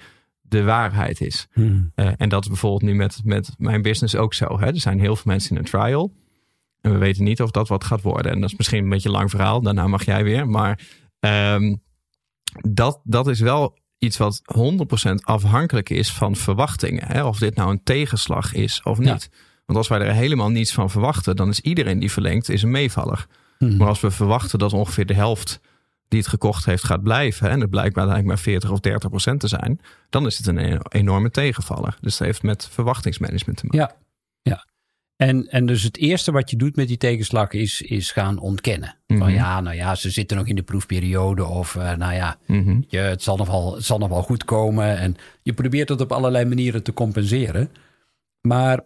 de 0.51 0.63
waarheid 0.63 1.21
is. 1.21 1.47
Hmm. 1.53 1.91
Eh, 1.95 2.11
en 2.17 2.29
dat 2.29 2.41
is 2.41 2.47
bijvoorbeeld 2.47 2.81
nu 2.81 2.95
met, 2.95 3.19
met 3.23 3.49
mijn 3.57 3.81
business 3.81 4.15
ook 4.15 4.33
zo. 4.33 4.59
Hè? 4.59 4.65
Er 4.65 4.79
zijn 4.79 4.99
heel 4.99 5.15
veel 5.15 5.31
mensen 5.31 5.51
in 5.51 5.57
een 5.57 5.63
trial. 5.69 6.13
En 6.81 6.91
we 6.91 6.97
weten 6.97 7.23
niet 7.23 7.41
of 7.41 7.51
dat 7.51 7.67
wat 7.67 7.83
gaat 7.83 8.01
worden. 8.01 8.31
En 8.31 8.41
dat 8.41 8.49
is 8.51 8.57
misschien 8.57 8.83
een 8.83 8.89
beetje 8.89 9.09
een 9.09 9.15
lang 9.15 9.29
verhaal. 9.29 9.61
Daarna 9.61 9.87
mag 9.87 10.05
jij 10.05 10.23
weer. 10.23 10.47
Maar 10.47 10.79
ehm, 11.19 11.75
dat, 12.69 13.01
dat 13.03 13.27
is 13.27 13.39
wel 13.39 13.77
iets 13.97 14.17
wat 14.17 14.41
100% 15.09 15.13
afhankelijk 15.21 15.89
is 15.89 16.11
van 16.11 16.35
verwachtingen. 16.35 17.07
Hè? 17.07 17.23
Of 17.23 17.37
dit 17.37 17.55
nou 17.55 17.71
een 17.71 17.83
tegenslag 17.83 18.53
is 18.53 18.81
of 18.83 19.03
Ja. 19.03 19.11
niet. 19.13 19.29
Want 19.65 19.77
als 19.77 19.87
wij 19.87 19.99
er 19.99 20.13
helemaal 20.13 20.49
niets 20.49 20.73
van 20.73 20.89
verwachten, 20.89 21.35
dan 21.35 21.49
is 21.49 21.59
iedereen 21.59 21.99
die 21.99 22.11
verlengt 22.11 22.49
is 22.49 22.63
een 22.63 22.71
meevaller. 22.71 23.25
Hmm. 23.57 23.77
Maar 23.77 23.87
als 23.87 23.99
we 24.01 24.11
verwachten 24.11 24.59
dat 24.59 24.73
ongeveer 24.73 25.05
de 25.05 25.13
helft 25.13 25.59
die 26.11 26.19
het 26.19 26.29
gekocht 26.29 26.65
heeft 26.65 26.83
gaat 26.83 27.03
blijven, 27.03 27.49
en 27.49 27.59
het 27.61 27.69
blijkt 27.69 27.95
uiteindelijk 27.97 28.27
maar 28.27 28.43
40 28.43 28.71
of 28.71 28.79
30 28.79 29.09
procent 29.09 29.39
te 29.39 29.47
zijn, 29.47 29.81
dan 30.09 30.25
is 30.25 30.37
het 30.37 30.47
een 30.47 30.57
e- 30.57 30.77
enorme 30.89 31.31
tegenvaller. 31.31 31.97
Dus 32.01 32.17
dat 32.17 32.27
heeft 32.27 32.43
met 32.43 32.67
verwachtingsmanagement 32.71 33.57
te 33.57 33.65
maken. 33.65 33.79
Ja, 33.79 33.95
ja. 34.41 34.65
En, 35.15 35.47
en 35.47 35.65
dus 35.65 35.83
het 35.83 35.97
eerste 35.97 36.31
wat 36.31 36.49
je 36.49 36.55
doet 36.57 36.75
met 36.75 36.87
die 36.87 36.97
tegenslag 36.97 37.51
is, 37.51 37.81
is 37.81 38.11
gaan 38.11 38.39
ontkennen. 38.39 38.95
Van 39.07 39.17
Mhm. 39.17 39.29
ja, 39.29 39.61
nou 39.61 39.75
ja, 39.75 39.95
ze 39.95 40.09
zitten 40.09 40.37
nog 40.37 40.47
in 40.47 40.55
de 40.55 40.63
proefperiode 40.63 41.45
of 41.45 41.75
eh, 41.75 41.93
nou 41.95 42.13
ja, 42.13 42.37
Mhm. 42.47 42.81
je, 42.87 42.97
het, 42.97 43.23
zal 43.23 43.37
nog 43.37 43.47
wel, 43.47 43.75
het 43.75 43.83
zal 43.85 43.97
nog 43.97 44.09
wel 44.09 44.23
goed 44.23 44.45
komen. 44.45 44.97
En 44.97 45.15
je 45.43 45.53
probeert 45.53 45.89
het 45.89 46.01
op 46.01 46.11
allerlei 46.11 46.45
manieren 46.45 46.83
te 46.83 46.93
compenseren. 46.93 47.71
Maar 48.41 48.77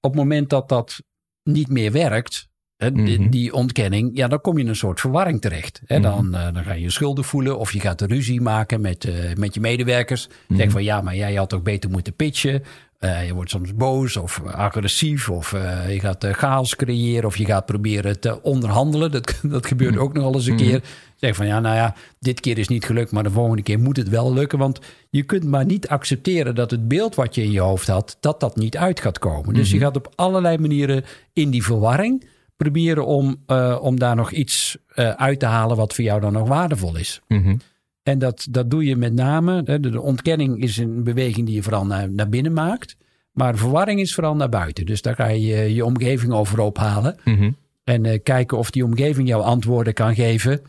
op 0.00 0.10
het 0.10 0.14
moment 0.14 0.50
dat 0.50 0.68
dat 0.68 1.02
niet 1.42 1.68
meer 1.68 1.92
werkt, 1.92 2.48
Mhm. 2.90 3.28
die 3.30 3.52
ontkenning, 3.54 4.10
ja, 4.14 4.28
dan 4.28 4.40
kom 4.40 4.56
je 4.56 4.62
in 4.62 4.68
een 4.68 4.76
soort 4.76 5.00
verwarring 5.00 5.40
terecht. 5.40 5.80
Hè, 5.86 5.98
Mhm. 5.98 6.02
dan, 6.10 6.34
eh, 6.34 6.54
dan 6.54 6.64
ga 6.64 6.72
je 6.72 6.80
je 6.82 6.90
schuldig 6.90 7.26
voelen 7.26 7.58
of 7.58 7.72
je 7.72 7.80
gaat 7.80 8.00
een 8.00 8.08
ruzie 8.08 8.40
maken 8.40 8.80
met, 8.80 9.04
eh, 9.04 9.14
met 9.36 9.54
je 9.54 9.60
medewerkers. 9.60 10.28
Mhm. 10.48 10.58
Zeg 10.60 10.70
van 10.70 10.84
ja, 10.84 11.00
maar 11.00 11.16
jij 11.16 11.34
had 11.34 11.54
ook 11.54 11.62
beter 11.64 11.90
moeten 11.90 12.14
pitchen. 12.14 12.62
Eh, 12.98 13.26
je 13.26 13.34
wordt 13.34 13.50
soms 13.50 13.74
boos 13.74 14.16
of 14.16 14.42
agressief 14.46 15.28
of 15.28 15.50
je 15.88 16.00
gaat 16.00 16.26
chaos 16.32 16.76
creëren 16.76 17.24
of 17.24 17.36
je 17.36 17.44
gaat 17.44 17.66
proberen 17.66 18.20
te 18.20 18.42
onderhandelen. 18.42 19.10
Dat, 19.10 19.40
dat 19.42 19.66
gebeurt 19.66 19.96
ook 19.96 20.12
nog 20.12 20.34
eens 20.34 20.46
een 20.46 20.54
Mhm. 20.54 20.62
keer. 20.64 20.82
Zeg 21.16 21.36
van 21.36 21.46
ja, 21.46 21.60
nou 21.60 21.76
ja, 21.76 21.94
dit 22.18 22.40
keer 22.40 22.58
is 22.58 22.68
niet 22.68 22.84
gelukt, 22.84 23.10
maar 23.12 23.22
de 23.22 23.30
volgende 23.30 23.62
keer 23.62 23.78
moet 23.80 23.96
het 23.96 24.08
wel 24.08 24.32
lukken. 24.32 24.58
Want 24.58 24.80
je 25.10 25.22
kunt 25.22 25.44
maar 25.44 25.64
niet 25.64 25.88
accepteren 25.88 26.54
dat 26.54 26.70
het 26.70 26.88
beeld 26.88 27.14
wat 27.14 27.34
je 27.34 27.42
in 27.42 27.50
je 27.50 27.60
hoofd 27.60 27.86
had, 27.88 28.16
dat 28.20 28.40
dat 28.40 28.56
niet 28.56 28.76
uit 28.76 29.00
gaat 29.00 29.18
komen. 29.18 29.54
Dus 29.54 29.70
je 29.70 29.78
gaat 29.78 29.96
op 29.96 30.12
allerlei 30.14 30.58
manieren 30.58 31.04
in 31.32 31.50
die 31.50 31.62
verwarring 31.64 32.24
proberen 32.62 33.06
om, 33.06 33.36
eh, 33.46 33.78
om 33.80 33.98
daar 33.98 34.16
nog 34.16 34.30
iets 34.32 34.76
eh, 34.94 35.10
uit 35.10 35.38
te 35.38 35.46
halen 35.46 35.76
wat 35.76 35.94
voor 35.94 36.04
jou 36.04 36.20
dan 36.20 36.32
nog 36.32 36.48
waardevol 36.48 36.96
is. 36.96 37.20
Mhm. 37.28 37.56
En 38.02 38.18
dat, 38.18 38.46
dat 38.50 38.70
doe 38.70 38.84
je 38.84 38.96
met 38.96 39.12
name. 39.12 39.62
De, 39.62 39.80
de 39.80 40.00
ontkenning 40.00 40.62
is 40.62 40.76
een 40.76 41.04
beweging 41.04 41.46
die 41.46 41.54
je 41.54 41.62
vooral 41.62 41.86
naar, 41.86 42.10
naar 42.10 42.28
binnen 42.28 42.52
maakt. 42.52 42.96
Maar 43.32 43.56
verwarring 43.56 44.00
is 44.00 44.14
vooral 44.14 44.36
naar 44.36 44.48
buiten. 44.48 44.86
Dus 44.86 45.02
daar 45.02 45.14
ga 45.14 45.26
je 45.26 45.74
je, 45.74 45.84
omgeving 45.84 46.32
over 46.32 46.60
ophalen. 46.60 47.16
Mhm. 47.24 47.50
En 47.84 48.04
eh, 48.04 48.22
kijken 48.22 48.58
of 48.58 48.70
die 48.70 48.84
omgeving 48.84 49.28
jou 49.28 49.42
antwoorden 49.42 49.94
kan 49.94 50.14
geven. 50.14 50.60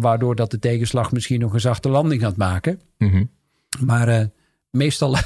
waardoor 0.00 0.34
dat 0.34 0.50
de 0.50 0.58
tegenslag 0.58 1.12
misschien 1.12 1.40
nog 1.40 1.52
een 1.52 1.60
zachte 1.60 1.88
landing 1.88 2.22
gaat 2.22 2.36
maken. 2.36 2.80
Mhm. 2.98 3.24
Maar 3.84 4.28
meestal, 4.74 5.16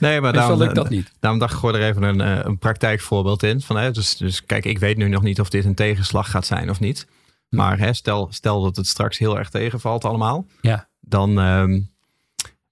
Nee, 0.00 0.20
maar 0.20 0.32
daarom, 0.32 0.58
lukt 0.58 0.74
dat 0.74 0.88
niet. 0.88 1.12
daarom 1.20 1.40
dacht 1.40 1.52
ik 1.52 1.58
gooi 1.58 1.74
er 1.74 1.88
even 1.88 2.02
een, 2.02 2.20
eh, 2.20 2.44
een 2.44 2.58
praktijkvoorbeeld 2.58 3.42
in. 3.42 3.60
Van, 3.60 3.76
hè, 3.76 3.90
dus, 3.90 4.16
dus 4.16 4.44
kijk, 4.46 4.64
ik 4.64 4.78
weet 4.78 4.96
nu 4.96 5.08
nog 5.08 5.22
niet 5.22 5.40
of 5.40 5.48
dit 5.48 5.64
een 5.64 5.74
tegenslag 5.74 6.30
gaat 6.30 6.46
zijn 6.46 6.70
of 6.70 6.80
niet. 6.80 7.06
Maar 7.48 7.78
hè, 7.78 7.92
stel, 7.92 8.26
stel 8.30 8.62
dat 8.62 8.76
het 8.76 8.86
straks 8.86 9.18
heel 9.18 9.38
erg 9.38 9.50
tegenvalt 9.50 10.04
allemaal. 10.04 10.46
Ja. 10.60 10.88
dan, 11.00 11.38
ehm, 11.40 11.80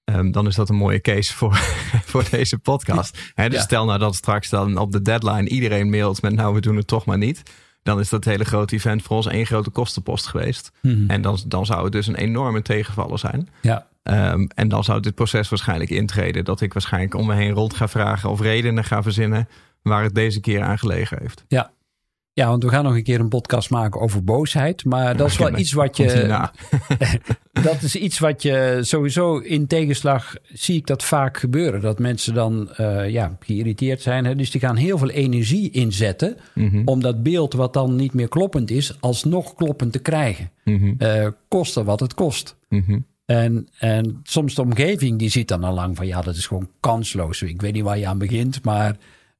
ehm, 0.03 0.31
dan 0.31 0.47
is 0.47 0.55
dat 0.55 0.69
een 0.69 0.75
mooie 0.75 1.01
case 1.01 1.33
voor, 1.33 1.55
voor 2.11 2.23
deze 2.31 2.57
podcast. 2.57 3.17
Hè, 3.33 3.49
dus 3.49 3.57
Ja. 3.57 3.63
stel 3.63 3.85
nou 3.85 3.99
dat 3.99 4.15
straks 4.15 4.49
dan 4.49 4.77
op 4.77 4.91
de 4.91 5.01
deadline 5.01 5.49
iedereen 5.49 5.89
mailt 5.89 6.21
met 6.21 6.33
nou 6.33 6.53
we 6.53 6.61
doen 6.61 6.75
het 6.75 6.87
toch 6.87 7.05
maar 7.05 7.17
niet. 7.17 7.41
Dan 7.87 7.99
is 7.99 8.09
dat 8.09 8.25
hele 8.25 8.43
grote 8.43 8.75
event 8.75 9.01
voor 9.01 9.15
ons 9.15 9.27
één 9.27 9.45
grote 9.45 9.69
kostenpost 9.69 10.27
geweest. 10.27 10.71
Mhm. 10.81 11.09
En 11.09 11.21
dan, 11.21 11.39
dan 11.47 11.65
zou 11.65 11.83
het 11.83 11.91
dus 11.91 12.07
een 12.07 12.15
enorme 12.15 12.61
tegenvaller 12.61 13.19
zijn. 13.19 13.49
Ja, 13.61 13.87
Ehm, 14.07 14.45
en 14.55 14.67
dan 14.67 14.83
zou 14.83 14.99
dit 14.99 15.15
proces 15.15 15.49
waarschijnlijk 15.49 15.89
intreden. 15.89 16.45
Dat 16.45 16.61
ik 16.61 16.73
waarschijnlijk 16.73 17.13
om 17.13 17.25
me 17.25 17.33
heen 17.35 17.51
rond 17.51 17.73
ga 17.73 17.87
vragen 17.87 18.29
of 18.29 18.41
redenen 18.41 18.83
ga 18.83 19.03
verzinnen 19.03 19.47
waar 19.81 20.03
het 20.03 20.15
deze 20.15 20.39
keer 20.39 20.61
aan 20.61 20.79
gelegen 20.79 21.17
heeft. 21.21 21.43
ja. 21.47 21.71
Ja, 22.37 22.47
want 22.47 22.63
we 22.63 22.69
gaan 22.69 22.83
nog 22.83 22.95
een 22.95 23.03
keer 23.03 23.19
een 23.19 23.29
podcast 23.29 23.69
maken 23.69 24.01
over 24.01 24.23
boosheid. 24.23 24.85
Maar 24.85 25.17
dat 25.17 25.27
is 25.29 25.37
wel 25.37 25.57
iets 25.57 25.73
wat 25.73 25.97
je. 25.97 26.47
dat 27.63 27.81
is 27.81 27.95
iets 27.95 28.19
wat 28.19 28.41
je 28.41 28.77
sowieso 28.81 29.37
in 29.37 29.67
tegenslag 29.67 30.35
zie 30.53 30.75
ik 30.75 30.87
dat 30.87 31.03
vaak 31.03 31.37
gebeuren. 31.37 31.81
Dat 31.81 31.99
mensen 31.99 32.33
dan 32.33 32.71
eh, 32.73 33.09
ja, 33.09 33.37
geïrriteerd 33.39 34.01
zijn. 34.01 34.25
Hè? 34.25 34.35
Dus 34.35 34.51
die 34.51 34.61
gaan 34.61 34.75
heel 34.75 34.97
veel 34.97 35.09
energie 35.09 35.71
inzetten 35.71 36.37
Mhm, 36.53 36.81
om 36.85 37.01
dat 37.01 37.23
beeld 37.23 37.53
wat 37.53 37.73
dan 37.73 37.95
niet 37.95 38.13
meer 38.13 38.27
kloppend 38.27 38.71
is, 38.71 38.97
alsnog 38.99 39.55
kloppend 39.55 39.91
te 39.91 39.99
krijgen. 39.99 40.49
mhm, 40.63 40.93
Eh 40.97 41.27
koste 41.47 41.83
wat 41.83 41.99
het 41.99 42.13
kost. 42.13 42.55
mhm. 42.69 42.99
En, 43.25 43.67
en 43.79 44.19
soms 44.23 44.55
de 44.55 44.61
omgeving 44.61 45.19
die 45.19 45.29
ziet 45.29 45.47
dan 45.47 45.63
al 45.63 45.73
lang 45.73 45.95
van 45.95 46.07
ja, 46.07 46.21
dat 46.21 46.35
is 46.35 46.45
gewoon 46.47 46.69
kansloos. 46.79 47.41
Ik 47.41 47.61
weet 47.61 47.73
niet 47.73 47.83
waar 47.83 47.97
je 47.97 48.07
aan 48.07 48.17
begint, 48.17 48.63
maar 48.63 48.97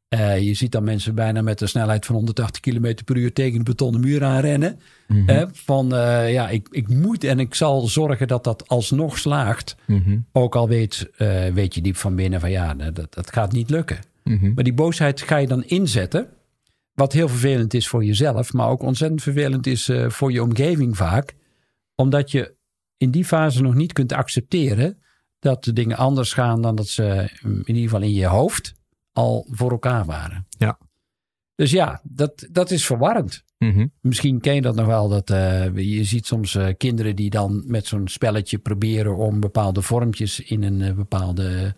eh, 0.07 0.39
je 0.41 0.53
ziet 0.53 0.71
dan 0.71 0.83
mensen 0.83 1.15
bijna 1.15 1.41
met 1.41 1.61
een 1.61 1.67
snelheid 1.67 2.05
van 2.05 2.15
180 2.15 2.61
km 2.61 2.93
per 3.05 3.15
uur 3.17 3.33
tegen 3.33 3.57
een 3.57 3.63
betonnen 3.63 4.01
muur 4.01 4.23
aanrennen. 4.23 4.79
Mhm. 5.07 5.29
Hè, 5.29 5.45
van 5.53 5.95
eh, 5.95 6.31
ja, 6.33 6.49
ik, 6.49 6.67
ik 6.71 6.87
moet 6.87 7.23
en 7.23 7.39
ik 7.39 7.55
zal 7.55 7.87
zorgen 7.87 8.27
dat 8.27 8.43
dat 8.43 8.67
alsnog 8.67 9.17
slaagt. 9.17 9.75
Mhm, 9.85 10.17
Ook 10.31 10.55
al 10.55 10.67
weet, 10.67 11.09
eh, 11.17 11.47
weet 11.47 11.75
je 11.75 11.81
diep 11.81 11.95
van 11.95 12.15
binnen 12.15 12.39
van 12.39 12.51
ja, 12.51 12.73
dat, 12.73 13.13
dat 13.13 13.33
gaat 13.33 13.51
niet 13.51 13.69
lukken. 13.69 13.99
mhm. 14.23 14.53
Maar 14.53 14.63
die 14.63 14.73
boosheid 14.73 15.21
ga 15.21 15.37
je 15.37 15.47
dan 15.47 15.63
inzetten. 15.63 16.27
Wat 16.93 17.13
heel 17.13 17.29
vervelend 17.29 17.73
is 17.73 17.87
voor 17.87 18.03
jezelf, 18.03 18.53
maar 18.53 18.69
ook 18.69 18.81
ontzettend 18.81 19.21
vervelend 19.21 19.67
is 19.67 19.91
voor 20.07 20.31
je 20.31 20.43
omgeving 20.43 20.97
vaak. 20.97 21.35
Omdat 21.95 22.31
je 22.31 22.55
in 22.97 23.11
die 23.11 23.25
fase 23.25 23.61
nog 23.61 23.75
niet 23.75 23.93
kunt 23.93 24.13
accepteren 24.13 24.97
dat 25.39 25.63
de 25.63 25.73
dingen 25.73 25.97
anders 25.97 26.33
gaan 26.33 26.61
dan 26.61 26.75
dat 26.75 26.87
ze 26.87 27.29
in 27.41 27.63
ieder 27.67 27.83
geval 27.83 28.01
in 28.01 28.13
je 28.13 28.25
hoofd 28.25 28.76
al 29.17 29.47
voor 29.49 29.71
elkaar 29.71 30.05
waren. 30.05 30.47
Ja. 30.57 30.77
Dus 31.55 31.71
ja, 31.71 32.01
dat, 32.03 32.47
dat 32.51 32.71
is 32.71 32.85
verwarrend. 32.85 33.43
Mhm. 33.57 33.87
Misschien 34.01 34.39
ken 34.39 34.55
je 34.55 34.61
dat 34.61 34.75
nog 34.75 34.85
wel. 34.85 35.07
Dat, 35.07 35.29
eh, 35.29 35.75
je 35.75 36.03
ziet 36.03 36.25
soms 36.25 36.55
eh, 36.55 36.67
kinderen 36.77 37.15
die 37.15 37.29
dan 37.29 37.63
met 37.67 37.85
zo'n 37.85 38.07
spelletje 38.07 38.57
proberen 38.57 39.15
om 39.15 39.39
bepaalde 39.39 39.81
vormpjes 39.81 40.39
in 40.39 40.63
een 40.63 40.81
eh, 40.81 40.93
bepaalde 40.93 41.75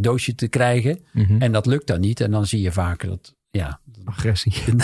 doosje 0.00 0.34
te 0.34 0.48
krijgen. 0.48 0.98
Mhm. 1.12 1.42
En 1.42 1.52
dat 1.52 1.66
lukt 1.66 1.86
dan 1.86 2.00
niet. 2.00 2.20
En 2.20 2.30
dan 2.30 2.46
zie 2.46 2.60
je 2.60 2.72
vaak 2.72 3.06
dat, 3.06 3.36
ja, 3.50 3.80
Agressie. 4.04 4.54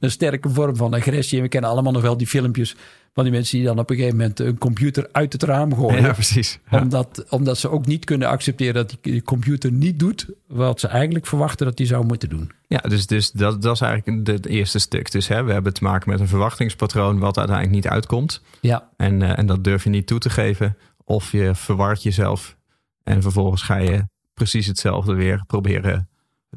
een 0.00 0.10
sterke 0.10 0.50
vorm 0.50 0.76
van 0.76 0.94
agressie. 0.94 1.36
En 1.36 1.42
we 1.42 1.50
kennen 1.50 1.70
allemaal 1.70 1.92
nog 1.92 2.02
wel 2.02 2.16
die 2.16 2.26
filmpjes 2.26 2.76
van 3.12 3.24
die 3.24 3.32
mensen 3.32 3.56
die 3.56 3.66
dan 3.66 3.78
op 3.78 3.90
een 3.90 3.96
gegeven 3.96 4.16
moment 4.16 4.40
een 4.40 4.58
computer 4.58 5.08
uit 5.12 5.32
het 5.32 5.42
raam 5.42 5.74
gooien. 5.74 6.02
Ja, 6.02 6.12
precies. 6.12 6.58
Ja. 6.70 6.80
Omdat, 6.80 7.24
omdat 7.28 7.58
ze 7.58 7.70
ook 7.70 7.86
niet 7.86 8.04
kunnen 8.04 8.28
accepteren 8.28 8.74
dat 8.74 8.98
die 9.00 9.22
computer 9.22 9.72
niet 9.72 9.98
doet 9.98 10.26
wat 10.46 10.80
ze 10.80 10.88
eigenlijk 10.88 11.26
verwachten 11.26 11.66
dat 11.66 11.78
hij 11.78 11.86
zou 11.86 12.04
moeten 12.04 12.28
doen. 12.28 12.50
Ja, 12.66 12.78
dus, 12.78 13.06
dus 13.06 13.30
dat, 13.30 13.62
dat 13.62 13.74
is 13.74 13.80
eigenlijk 13.80 14.28
het 14.28 14.46
eerste 14.46 14.78
stuk. 14.78 15.10
Dus 15.10 15.28
hè, 15.28 15.42
we 15.42 15.52
hebben 15.52 15.74
te 15.74 15.84
maken 15.84 16.10
met 16.10 16.20
een 16.20 16.28
verwachtingspatroon 16.28 17.18
wat 17.18 17.38
uiteindelijk 17.38 17.76
niet 17.76 17.88
uitkomt. 17.88 18.42
Ja, 18.60 18.88
En, 18.96 19.22
eh, 19.22 19.38
en 19.38 19.46
dat 19.46 19.64
durf 19.64 19.84
je 19.84 19.90
niet 19.90 20.06
toe 20.06 20.18
te 20.18 20.30
geven. 20.30 20.76
Of 21.04 21.32
je 21.32 21.54
verwart 21.54 22.02
jezelf 22.02 22.56
en 23.02 23.22
vervolgens 23.22 23.62
ga 23.62 23.76
je 23.76 24.04
precies 24.34 24.66
hetzelfde 24.66 25.14
weer 25.14 25.44
proberen 25.46 26.08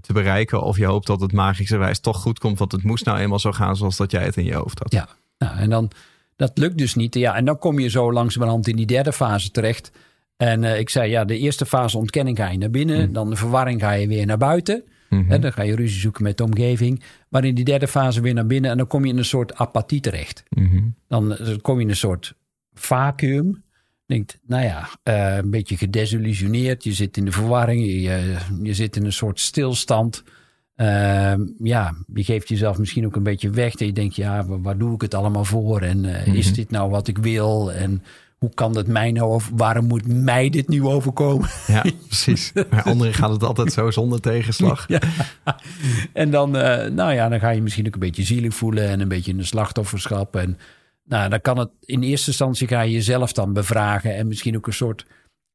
te 0.01 0.13
bereiken. 0.13 0.62
Of 0.62 0.77
je 0.77 0.86
hoopt 0.86 1.08
dat 1.08 1.22
het 1.22 1.34
magischerwijs 1.34 2.00
toch 2.00 2.22
goed 2.22 2.39
komt. 2.39 2.60
Want 2.60 2.72
het 2.72 2.84
moest 2.84 3.06
nou 3.06 3.20
eenmaal 3.20 3.39
zo 3.39 3.51
gaan 3.51 3.75
zoals 3.75 3.98
dat 3.98 4.12
jij 4.12 4.24
het 4.24 4.38
in 4.38 4.46
je 4.46 4.54
hoofd 4.54 4.80
had. 4.80 4.92
Ja. 4.92 5.08
Nou, 5.38 5.58
en 5.58 5.70
dan, 5.70 5.92
dat 6.36 6.58
lukt 6.58 6.77
dus 6.77 6.96
niet. 6.96 7.16
Ja, 7.16 7.36
en 7.36 7.46
dan 7.46 7.60
kom 7.60 7.80
je 7.80 7.89
zo 7.89 8.13
langzamerhand 8.13 8.68
in 8.68 8.75
die 8.75 8.86
derde 8.86 9.13
fase 9.13 9.51
terecht. 9.51 9.92
En 10.38 10.63
eh, 10.63 10.80
ik 10.80 10.89
zei, 10.89 11.10
ja, 11.10 11.25
de 11.25 11.38
eerste 11.38 11.66
fase 11.66 11.98
ontkenning 11.98 12.38
ga 12.38 12.50
je 12.50 12.58
naar 12.58 12.70
binnen. 12.70 13.13
Dan 13.13 13.30
de 13.30 13.36
verwarring 13.36 13.82
ga 13.82 13.92
je 13.92 14.08
weer 14.08 14.25
naar 14.25 14.38
buiten. 14.38 14.84
Mhm. 15.10 15.30
Hè, 15.30 15.39
dan 15.39 15.54
ga 15.54 15.62
je 15.62 15.75
ruzie 15.75 16.00
zoeken 16.00 16.24
met 16.24 16.38
de 16.38 16.44
omgeving. 16.44 17.04
Maar 17.30 17.46
in 17.46 17.56
die 17.56 17.66
derde 17.66 17.88
fase 17.88 18.22
weer 18.22 18.34
naar 18.34 18.46
binnen. 18.46 18.72
En 18.72 18.77
dan 18.77 18.88
kom 18.88 19.06
je 19.06 19.12
in 19.12 19.18
een 19.18 19.25
soort 19.25 19.56
apathie 19.56 20.00
terecht. 20.00 20.44
Mhm. 20.50 20.84
Dan 21.08 21.36
eh, 21.36 21.56
kom 21.62 21.75
je 21.75 21.84
in 21.84 21.89
een 21.89 21.96
soort 21.96 22.34
vacuüm. 22.74 23.63
Denkt, 24.07 24.39
nou 24.47 24.63
ja, 24.63 24.89
eh, 25.03 25.35
een 25.35 25.49
beetje 25.49 25.77
gedesillusioneerd. 25.77 26.83
Je 26.83 26.93
zit 26.93 27.17
in 27.17 27.25
de 27.25 27.31
verwarring. 27.31 27.85
Je, 27.85 28.37
je 28.61 28.73
zit 28.73 28.95
in 28.95 29.05
een 29.05 29.13
soort 29.13 29.39
stilstand. 29.39 30.23
Ehm, 30.75 31.41
ja, 31.63 31.93
je 32.13 32.23
geeft 32.23 32.49
jezelf 32.49 32.77
misschien 32.77 33.05
ook 33.05 33.15
een 33.15 33.23
beetje 33.23 33.49
weg. 33.49 33.71
Dat 33.71 33.87
je 33.87 33.93
denkt, 33.93 34.15
ja, 34.15 34.45
waar, 34.45 34.77
doe 34.77 34.93
ik 34.93 35.01
het 35.01 35.13
allemaal 35.13 35.45
voor? 35.45 35.81
En 35.81 36.05
eh, 36.05 36.33
is 36.33 36.53
dit 36.53 36.71
nou 36.71 36.89
wat 36.89 37.07
ik 37.07 37.17
wil? 37.17 37.71
En 37.71 38.03
hoe 38.37 38.53
kan 38.53 38.77
het 38.77 38.87
mij 38.87 39.11
nou 39.11 39.31
over? 39.31 39.55
Waarom 39.55 39.85
moet 39.85 40.07
mij 40.07 40.49
dit 40.49 40.67
nu 40.67 40.83
overkomen? 40.83 41.49
Ja, 41.67 41.85
precies. 42.07 42.51
Bij 42.53 42.81
anderen 42.83 43.13
gaat 43.13 43.31
het 43.31 43.43
altijd 43.43 43.73
zo 43.73 43.91
zonder 43.91 44.21
tegenslag. 44.21 44.87
Ja. 44.87 44.99
En 46.13 46.31
dan, 46.31 46.57
eh, 46.57 46.91
nou 46.91 47.13
ja, 47.13 47.29
dan 47.29 47.39
ga 47.39 47.49
je 47.49 47.61
misschien 47.61 47.87
ook 47.87 47.93
een 47.93 47.99
beetje 47.99 48.23
zielig 48.23 48.53
voelen 48.53 48.87
en 48.87 48.99
een 48.99 49.07
beetje 49.07 49.31
in 49.31 49.39
een 49.39 49.45
slachtofferschap. 49.45 50.35
En 50.35 50.57
nou, 51.07 51.29
dan 51.29 51.41
kan 51.41 51.57
het 51.57 51.69
in 51.79 52.01
eerste 52.01 52.27
instantie 52.27 52.67
ga 52.67 52.81
je 52.81 52.91
jezelf 52.91 53.33
dan 53.33 53.53
bevragen 53.53 54.15
en 54.15 54.27
misschien 54.27 54.55
ook 54.55 54.67
een 54.67 54.73
soort 54.73 55.05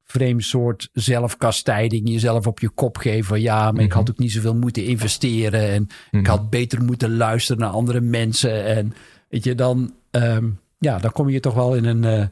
vreemd 0.04 0.44
soort 0.44 0.88
zelfkastijding, 0.92 2.08
jezelf 2.08 2.46
op 2.46 2.60
je 2.60 2.68
kop 2.68 2.96
geven. 2.96 3.24
van, 3.24 3.40
Ja, 3.40 3.72
maar 3.72 3.84
ik 3.84 3.92
had 3.92 4.10
ook 4.10 4.18
niet 4.18 4.32
zoveel 4.32 4.54
moeten 4.54 4.84
investeren 4.84 5.68
en 5.68 5.86
ik 6.10 6.26
had 6.26 6.50
beter 6.50 6.84
moeten 6.84 7.16
luisteren 7.16 7.62
naar 7.62 7.70
andere 7.70 8.00
mensen. 8.00 8.64
En 8.64 8.92
weet 9.28 9.44
je, 9.44 9.54
dan, 9.54 9.94
ehm, 10.10 10.50
ja, 10.78 10.98
dan 10.98 11.12
kom 11.12 11.28
je 11.28 11.40
toch 11.40 11.54
wel 11.54 11.74
in 11.74 11.84
een, 11.84 12.04
eh, 12.04 12.26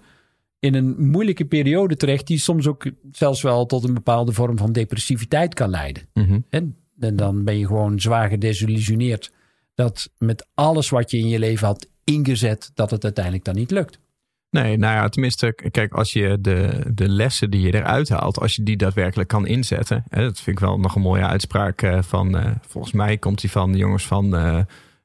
in 0.59 0.75
een 0.75 1.09
moeilijke 1.11 1.45
periode 1.45 1.97
terecht, 1.97 2.27
die 2.27 2.39
soms 2.39 2.67
ook 2.67 2.91
zelfs 3.13 3.43
wel 3.43 3.67
tot 3.67 3.85
een 3.85 3.95
bepaalde 3.95 4.33
vorm 4.33 4.59
van 4.59 4.73
depressiviteit 4.73 5.55
kan 5.55 5.71
leiden. 5.71 6.03
Mhm. 6.15 6.39
En, 6.49 6.77
en 6.99 7.17
dan 7.17 7.45
ben 7.45 7.59
je 7.59 7.67
gewoon 7.67 8.01
zwaar 8.01 8.29
gedesillusioneerd 8.29 9.33
dat 9.75 10.11
met 10.19 10.47
alles 10.55 10.89
wat 10.89 11.11
je 11.11 11.19
in 11.19 11.29
je 11.29 11.39
leven 11.39 11.67
had 11.67 11.89
ingezet, 12.13 12.71
dat 12.75 12.91
het 12.91 13.05
uiteindelijk 13.05 13.45
dan 13.45 13.55
niet 13.55 13.71
lukt. 13.71 13.99
Nee, 14.51 14.77
nou 14.77 14.95
ja, 14.95 15.09
tenminste, 15.09 15.55
kijk, 15.71 15.93
als 15.93 16.13
je 16.13 16.39
de, 16.41 16.83
de 16.95 17.09
lessen 17.09 17.51
die 17.51 17.61
je 17.61 17.75
eruit 17.75 18.09
haalt, 18.09 18.39
als 18.39 18.57
je 18.57 18.63
die 18.63 18.77
daadwerkelijk 18.77 19.29
kan 19.29 19.47
inzetten. 19.47 20.05
Hè, 20.09 20.23
dat 20.23 20.41
vind 20.41 20.57
ik 20.57 20.65
wel 20.65 20.79
nog 20.79 20.95
een 20.95 21.03
mooie 21.03 21.27
uitspraak 21.27 21.83
eh, 21.83 22.03
van, 22.03 22.39
eh, 22.39 22.51
volgens 22.67 22.93
mij 22.93 23.19
komt 23.19 23.41
die 23.41 23.51
van 23.51 23.73
de 23.73 23.79
jongens 23.79 24.07
van 24.07 24.37
eh 24.37 24.61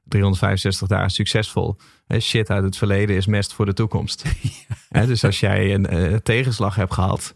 365 0.08 0.88
dagen 0.88 1.10
succesvol. 1.10 1.76
Hè, 2.06 2.20
shit 2.20 2.50
uit 2.50 2.64
het 2.64 2.76
verleden 2.76 3.16
is 3.16 3.26
mest 3.26 3.52
voor 3.52 3.66
de 3.66 3.72
toekomst. 3.72 4.24
Hè, 4.88 5.06
dus 5.06 5.24
als 5.24 5.40
jij 5.40 5.74
een 5.74 5.86
eh, 5.86 6.14
tegenslag 6.14 6.74
hebt 6.74 6.92
gehad 6.92 7.34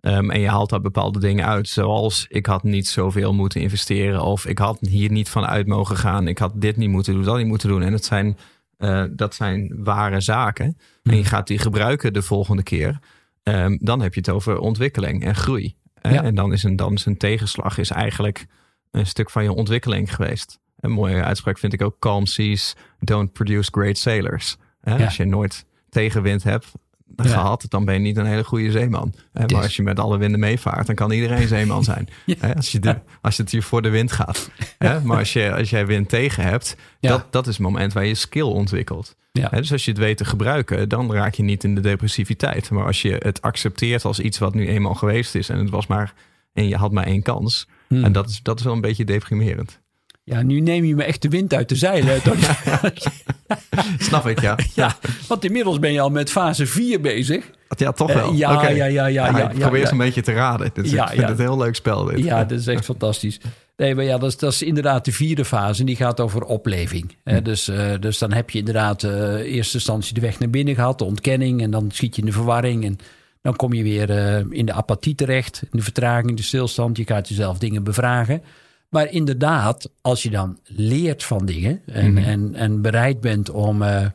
ehm, 0.00 0.30
en 0.30 0.40
je 0.40 0.48
haalt 0.48 0.70
daar 0.70 0.80
bepaalde 0.80 1.18
dingen 1.18 1.46
uit, 1.46 1.68
zoals 1.68 2.26
ik 2.28 2.46
had 2.46 2.62
niet 2.62 2.88
zoveel 2.88 3.34
moeten 3.34 3.60
investeren 3.60 4.22
of 4.22 4.46
ik 4.46 4.58
had 4.58 4.78
hier 4.80 5.10
niet 5.10 5.28
van 5.28 5.46
uit 5.46 5.66
mogen 5.66 5.96
gaan, 5.96 6.28
ik 6.28 6.38
had 6.38 6.52
dit 6.54 6.76
niet 6.76 6.88
moeten 6.88 7.14
doen, 7.14 7.22
dat 7.22 7.36
niet 7.36 7.46
moeten 7.46 7.68
doen. 7.68 7.82
En 7.82 7.92
het 7.92 8.04
zijn, 8.04 8.38
eh, 8.82 9.04
dat 9.10 9.34
zijn 9.34 9.72
ware 9.84 10.20
zaken. 10.20 10.78
En 11.02 11.16
je 11.16 11.24
gaat 11.24 11.46
die 11.46 11.58
gebruiken 11.58 12.12
de 12.12 12.22
volgende 12.22 12.62
keer. 12.62 12.98
Ehm, 13.42 13.76
dan 13.80 14.00
heb 14.00 14.14
je 14.14 14.20
het 14.20 14.28
over 14.28 14.58
ontwikkeling 14.58 15.24
en 15.24 15.34
groei. 15.34 15.76
Ja. 16.00 16.22
En 16.22 16.34
dan 16.34 16.52
is, 16.52 16.62
een, 16.62 16.76
dan 16.76 16.92
is 16.92 17.06
een 17.06 17.16
tegenslag 17.16 17.78
is 17.78 17.90
eigenlijk 17.90 18.46
een 18.90 19.06
stuk 19.06 19.30
van 19.30 19.42
je 19.42 19.52
ontwikkeling 19.52 20.14
geweest. 20.14 20.58
Een 20.80 20.90
mooie 20.90 21.22
uitspraak 21.22 21.58
vind 21.58 21.72
ik 21.72 21.82
ook: 21.82 21.98
calm 21.98 22.26
seas 22.26 22.74
don't 23.00 23.32
produce 23.32 23.70
great 23.72 23.98
sailors. 23.98 24.56
Ja. 24.82 25.04
Als 25.04 25.16
je 25.16 25.24
nooit 25.24 25.66
tegenwind 25.88 26.42
hebt 26.42 26.72
Ja. 27.16 27.24
gehad, 27.24 27.64
dan 27.68 27.84
ben 27.84 27.94
je 27.94 28.00
niet 28.00 28.16
een 28.16 28.26
hele 28.26 28.44
goede 28.44 28.70
zeeman. 28.70 29.14
Hè, 29.32 29.42
Yes. 29.42 29.52
Maar 29.52 29.62
als 29.62 29.76
je 29.76 29.82
met 29.82 29.98
alle 29.98 30.18
winden 30.18 30.40
meevaart, 30.40 30.86
dan 30.86 30.94
kan 30.94 31.10
iedereen 31.10 31.48
zeeman 31.48 31.84
zijn. 31.84 32.08
Ja. 32.26 32.52
Als, 32.56 32.72
je 32.72 32.78
de, 32.78 32.96
als 33.20 33.38
het 33.38 33.50
je 33.50 33.62
voor 33.62 33.82
de 33.82 33.88
wind 33.90 34.12
gaat. 34.12 34.50
Hè, 34.78 35.00
maar 35.00 35.18
als, 35.18 35.32
je, 35.32 35.52
als 35.54 35.70
jij 35.70 35.86
wind 35.86 36.08
tegen 36.08 36.42
hebt, 36.44 36.76
Ja. 37.00 37.08
dat, 37.10 37.26
dat 37.32 37.46
is 37.46 37.52
het 37.52 37.62
moment 37.62 37.92
waar 37.92 38.06
je 38.06 38.14
skill 38.14 38.42
ontwikkelt. 38.42 39.16
Dus 39.50 39.72
als 39.72 39.84
je 39.84 39.90
het 39.90 40.00
weet 40.00 40.16
te 40.16 40.24
gebruiken, 40.24 40.88
dan 40.88 41.12
raak 41.12 41.34
je 41.34 41.42
niet 41.42 41.64
in 41.64 41.74
de 41.74 41.80
depressiviteit. 41.80 42.70
Maar 42.70 42.86
als 42.86 43.02
je 43.02 43.16
het 43.18 43.42
accepteert 43.42 44.04
als 44.04 44.20
iets 44.20 44.38
wat 44.38 44.54
nu 44.54 44.68
eenmaal 44.68 44.94
geweest 44.94 45.34
is 45.34 45.48
en 45.48 45.58
het 45.58 45.70
was 45.70 45.86
maar 45.86 46.14
en 46.52 46.68
je 46.68 46.76
had 46.76 46.92
maar 46.92 47.06
één 47.06 47.22
kans. 47.22 47.68
Hmm. 47.88 48.04
En 48.04 48.12
dat 48.12 48.28
is, 48.28 48.40
dat 48.42 48.58
is 48.58 48.64
wel 48.64 48.74
een 48.74 48.80
beetje 48.80 49.04
deprimerend. 49.04 49.80
Ja, 50.24 50.42
nu 50.42 50.60
neem 50.60 50.84
je 50.84 50.94
me 50.94 51.04
echt 51.04 51.22
de 51.22 51.28
wind 51.28 51.54
uit 51.54 51.68
de 51.68 51.74
zeilen. 51.76 52.20
Snap 53.98 54.26
ik, 54.26 54.40
ja. 54.40 54.58
ja, 54.74 54.96
want 55.28 55.44
inmiddels 55.44 55.78
ben 55.78 55.92
je 55.92 56.00
al 56.00 56.10
met 56.10 56.30
fase 56.30 56.66
4 56.66 57.00
bezig. 57.00 57.50
Ja, 57.76 57.92
toch 57.92 58.08
Eh, 58.10 58.14
wel. 58.16 58.32
ja, 58.32 58.62
ja, 58.62 58.68
ja, 58.68 58.84
ja, 58.86 59.06
ja, 59.06 59.50
ik 59.50 59.58
probeer 59.58 59.80
ja. 59.80 59.90
een 59.90 59.98
beetje 59.98 60.22
te 60.22 60.32
raden. 60.32 60.70
Dus 60.72 60.90
Ja, 60.90 61.04
ik 61.04 61.16
vind 61.16 61.28
het 61.28 61.38
een 61.38 61.44
heel 61.44 61.58
leuk 61.58 61.74
spel 61.74 62.04
dit. 62.04 62.18
Ja, 62.24 62.44
dat 62.44 62.58
is 62.58 62.66
echt 62.66 62.84
fantastisch. 62.84 63.40
Nee, 63.76 63.94
maar 63.94 64.04
ja, 64.04 64.18
dat 64.18 64.28
is, 64.30 64.36
dat 64.36 64.52
is 64.52 64.62
inderdaad 64.62 65.04
de 65.04 65.12
vierde 65.12 65.44
fase. 65.44 65.80
En 65.80 65.86
die 65.86 65.96
gaat 65.96 66.20
over 66.20 66.42
opleving. 66.44 67.16
Dus, 67.42 67.68
eh, 67.68 67.90
dus 68.00 68.18
dan 68.18 68.32
heb 68.32 68.50
je 68.50 68.58
inderdaad 68.58 69.02
eh 69.02 69.34
eerste 69.54 69.76
instantie 69.76 70.14
de 70.14 70.20
weg 70.20 70.38
naar 70.38 70.50
binnen 70.50 70.74
gehad, 70.74 70.98
de 70.98 71.04
ontkenning. 71.04 71.62
En 71.62 71.70
dan 71.70 71.90
schiet 71.92 72.14
je 72.16 72.20
in 72.22 72.26
de 72.26 72.32
verwarring. 72.32 72.84
En 72.84 72.98
dan 73.42 73.56
kom 73.56 73.72
je 73.72 73.82
weer 73.82 74.10
eh, 74.10 74.44
in 74.50 74.66
de 74.66 74.72
apathie 74.72 75.14
terecht, 75.14 75.62
in 75.62 75.78
de 75.78 75.82
vertraging, 75.82 76.36
de 76.36 76.42
stilstand. 76.42 76.96
Je 76.96 77.04
gaat 77.06 77.28
jezelf 77.28 77.58
dingen 77.58 77.82
bevragen. 77.84 78.42
Maar 78.92 79.10
inderdaad, 79.10 79.90
als 80.00 80.22
je 80.22 80.30
dan 80.30 80.58
leert 80.64 81.22
van 81.24 81.46
dingen 81.46 81.82
en, 81.86 82.12
Mhm. 82.12 82.24
en, 82.24 82.54
en 82.54 82.82
bereid 82.82 83.20
bent 83.20 83.50
om, 83.50 83.82
eh, 83.82 84.06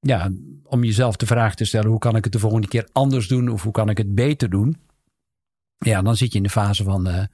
ja, 0.00 0.30
om 0.64 0.84
jezelf 0.84 1.16
de 1.16 1.26
vraag 1.26 1.54
te 1.54 1.64
stellen: 1.64 1.90
hoe 1.90 1.98
kan 1.98 2.16
ik 2.16 2.24
het 2.24 2.32
de 2.32 2.38
volgende 2.38 2.68
keer 2.68 2.88
anders 2.92 3.28
doen 3.28 3.48
of 3.48 3.62
hoe 3.62 3.72
kan 3.72 3.88
ik 3.88 3.98
het 3.98 4.14
beter 4.14 4.50
doen? 4.50 4.76
Ja, 5.78 6.02
dan 6.02 6.16
zit 6.16 6.30
je 6.32 6.36
in 6.36 6.42
de 6.44 6.50
fase 6.50 6.84
van 6.84 7.06
eh, 7.06 7.24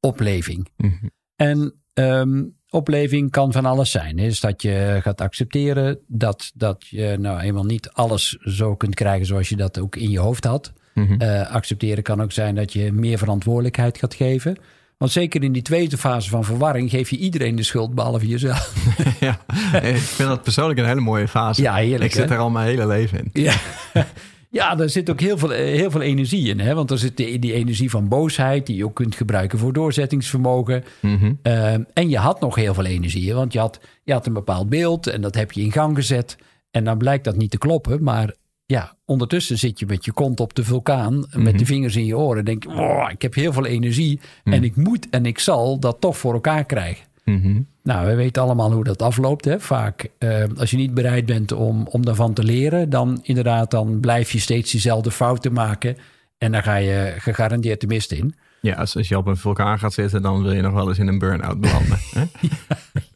opleving. 0.00 0.68
Mhm. 0.76 1.06
En 1.36 1.74
ehm, 1.92 2.44
opleving 2.68 3.30
kan 3.30 3.52
van 3.52 3.64
alles 3.66 3.90
zijn. 3.90 4.18
Hè? 4.18 4.24
Dus 4.24 4.40
dat 4.40 4.62
je 4.62 4.98
gaat 5.02 5.20
accepteren 5.20 5.98
dat, 6.06 6.50
dat 6.54 6.86
je 6.86 7.16
nou 7.18 7.40
eenmaal 7.40 7.64
niet 7.64 7.90
alles 7.90 8.28
zo 8.30 8.76
kunt 8.76 8.94
krijgen 8.94 9.26
zoals 9.26 9.48
je 9.48 9.56
dat 9.56 9.78
ook 9.78 9.96
in 9.96 10.10
je 10.10 10.18
hoofd 10.18 10.44
had. 10.44 10.72
Mhm. 10.94 11.20
Eh, 11.20 11.50
accepteren 11.50 12.02
kan 12.02 12.22
ook 12.22 12.32
zijn 12.32 12.54
dat 12.54 12.72
je 12.72 12.92
meer 12.92 13.18
verantwoordelijkheid 13.18 13.98
gaat 13.98 14.14
geven. 14.14 14.56
Want 15.00 15.12
zeker 15.12 15.42
in 15.42 15.52
die 15.52 15.62
tweede 15.62 15.98
fase 15.98 16.30
van 16.30 16.44
verwarring 16.44 16.90
geef 16.90 17.10
je 17.10 17.16
iedereen 17.16 17.56
de 17.56 17.62
schuld, 17.62 17.94
behalve 17.94 18.26
jezelf. 18.26 18.74
ja, 19.20 19.40
ik 19.82 19.96
vind 19.96 20.28
dat 20.28 20.42
persoonlijk 20.42 20.78
een 20.78 20.86
hele 20.86 21.00
mooie 21.00 21.28
fase. 21.28 21.62
Ja, 21.62 21.74
heerlijk, 21.74 22.02
Ik 22.02 22.12
zit 22.12 22.28
hè? 22.28 22.34
er 22.34 22.40
al 22.40 22.50
mijn 22.50 22.66
hele 22.66 22.86
leven 22.86 23.18
in. 23.18 23.30
Ja. 23.42 23.54
Ja, 24.52 24.74
daar 24.74 24.88
zit 24.88 25.10
ook 25.10 25.20
heel 25.20 25.38
veel, 25.38 25.52
eh, 25.52 25.64
heel 25.64 25.90
veel 25.90 26.00
energie 26.00 26.48
in. 26.48 26.60
Hè? 26.60 26.74
Want 26.74 26.90
er 26.90 26.98
zit 26.98 27.16
die, 27.16 27.38
die 27.38 27.52
energie 27.52 27.90
van 27.90 28.08
boosheid, 28.08 28.66
die 28.66 28.76
je 28.76 28.84
ook 28.84 28.94
kunt 28.94 29.14
gebruiken 29.14 29.58
voor 29.58 29.72
doorzettingsvermogen. 29.72 30.84
Mhm. 31.00 31.32
Eh, 31.42 31.72
en 31.72 32.08
je 32.08 32.18
had 32.18 32.40
nog 32.40 32.54
heel 32.54 32.74
veel 32.74 32.84
energie. 32.84 33.28
hè? 33.28 33.34
Want 33.34 33.52
je 33.52 33.58
had, 33.58 33.80
je 34.04 34.12
had 34.12 34.26
een 34.26 34.32
bepaald 34.32 34.68
beeld 34.68 35.06
en 35.06 35.20
dat 35.20 35.34
heb 35.34 35.52
je 35.52 35.60
in 35.60 35.72
gang 35.72 35.96
gezet. 35.96 36.36
En 36.70 36.84
dan 36.84 36.98
blijkt 36.98 37.24
dat 37.24 37.36
niet 37.36 37.50
te 37.50 37.58
kloppen. 37.58 38.02
Maar 38.02 38.34
ja, 38.70 38.96
ondertussen 39.04 39.58
zit 39.58 39.78
je 39.78 39.86
met 39.86 40.04
je 40.04 40.12
kont 40.12 40.40
op 40.40 40.54
de 40.54 40.64
vulkaan, 40.64 41.26
met 41.32 41.58
de 41.58 41.66
vingers 41.66 41.96
in 41.96 42.04
je 42.04 42.16
oren. 42.16 42.44
Denk 42.44 42.62
je, 42.62 42.68
oh, 42.68 43.10
ik 43.10 43.22
heb 43.22 43.34
heel 43.34 43.52
veel 43.52 43.66
energie 43.66 44.20
en 44.44 44.64
ik 44.64 44.76
moet 44.76 45.08
en 45.10 45.26
ik 45.26 45.38
zal 45.38 45.78
dat 45.78 45.96
toch 46.00 46.18
voor 46.18 46.32
elkaar 46.32 46.64
krijgen. 46.64 47.06
Mhm. 47.24 47.60
Nou, 47.82 48.06
we 48.06 48.14
weten 48.14 48.42
allemaal 48.42 48.72
hoe 48.72 48.84
dat 48.84 49.02
afloopt. 49.02 49.44
Hè? 49.44 49.60
Vaak, 49.60 50.08
eh, 50.18 50.44
als 50.56 50.70
je 50.70 50.76
niet 50.76 50.94
bereid 50.94 51.26
bent 51.26 51.52
om, 51.52 51.86
om 51.86 52.04
daarvan 52.04 52.32
te 52.32 52.44
leren, 52.44 52.90
dan 52.90 53.20
inderdaad, 53.22 53.70
dan 53.70 54.00
blijf 54.00 54.30
je 54.30 54.38
steeds 54.38 54.70
diezelfde 54.70 55.10
fouten 55.10 55.52
maken. 55.52 55.96
En 56.38 56.52
dan 56.52 56.62
ga 56.62 56.76
je 56.76 57.14
gegarandeerd 57.18 57.80
de 57.80 57.86
mist 57.86 58.12
in. 58.12 58.34
Ja, 58.60 58.74
als, 58.74 58.96
als 58.96 59.08
je 59.08 59.16
op 59.16 59.26
een 59.26 59.36
vulkaan 59.36 59.78
gaat 59.78 59.92
zitten, 59.92 60.22
dan 60.22 60.42
wil 60.42 60.52
je 60.52 60.62
nog 60.62 60.72
wel 60.72 60.88
eens 60.88 60.98
in 60.98 61.08
een 61.08 61.18
burn-out 61.18 61.60
belanden. 61.60 61.98
hè? 62.18 62.22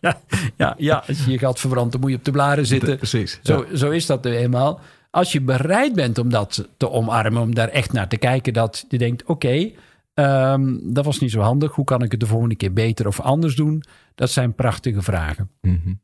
Ja, 0.01 0.21
ja, 0.57 0.75
ja, 0.79 1.05
als 1.07 1.25
je 1.25 1.31
je 1.31 1.39
gat 1.39 1.61
verbrandt, 1.61 1.93
dan 1.93 2.01
moet 2.01 2.11
je 2.11 2.17
op 2.17 2.25
de 2.25 2.31
blaren 2.31 2.67
zitten. 2.67 2.97
Precies. 2.97 3.41
Zo, 3.43 3.65
zo 3.75 3.91
is 3.91 4.07
dat 4.07 4.25
nu 4.25 4.37
eenmaal. 4.37 4.81
Als 5.15 5.33
je 5.33 5.41
bereid 5.41 5.95
bent 5.95 6.19
om 6.19 6.29
dat 6.31 6.69
te 6.77 6.91
omarmen, 6.91 7.43
om 7.43 7.55
daar 7.55 7.69
echt 7.69 7.93
naar 7.93 8.09
te 8.09 8.17
kijken, 8.17 8.53
dat 8.53 8.85
je 8.89 8.99
denkt: 8.99 9.25
oké, 9.25 9.71
ehm, 10.15 10.79
dat 10.83 11.05
was 11.05 11.19
niet 11.19 11.31
zo 11.31 11.41
handig. 11.41 11.75
Hoe 11.75 11.85
kan 11.85 12.03
ik 12.03 12.11
het 12.11 12.21
de 12.21 12.27
volgende 12.27 12.57
keer 12.57 12.73
beter 12.73 13.07
of 13.07 13.21
anders 13.21 13.55
doen? 13.57 13.83
Dat 14.15 14.31
zijn 14.31 14.55
prachtige 14.55 15.03
vragen. 15.03 15.51
Mhm. 15.61 15.95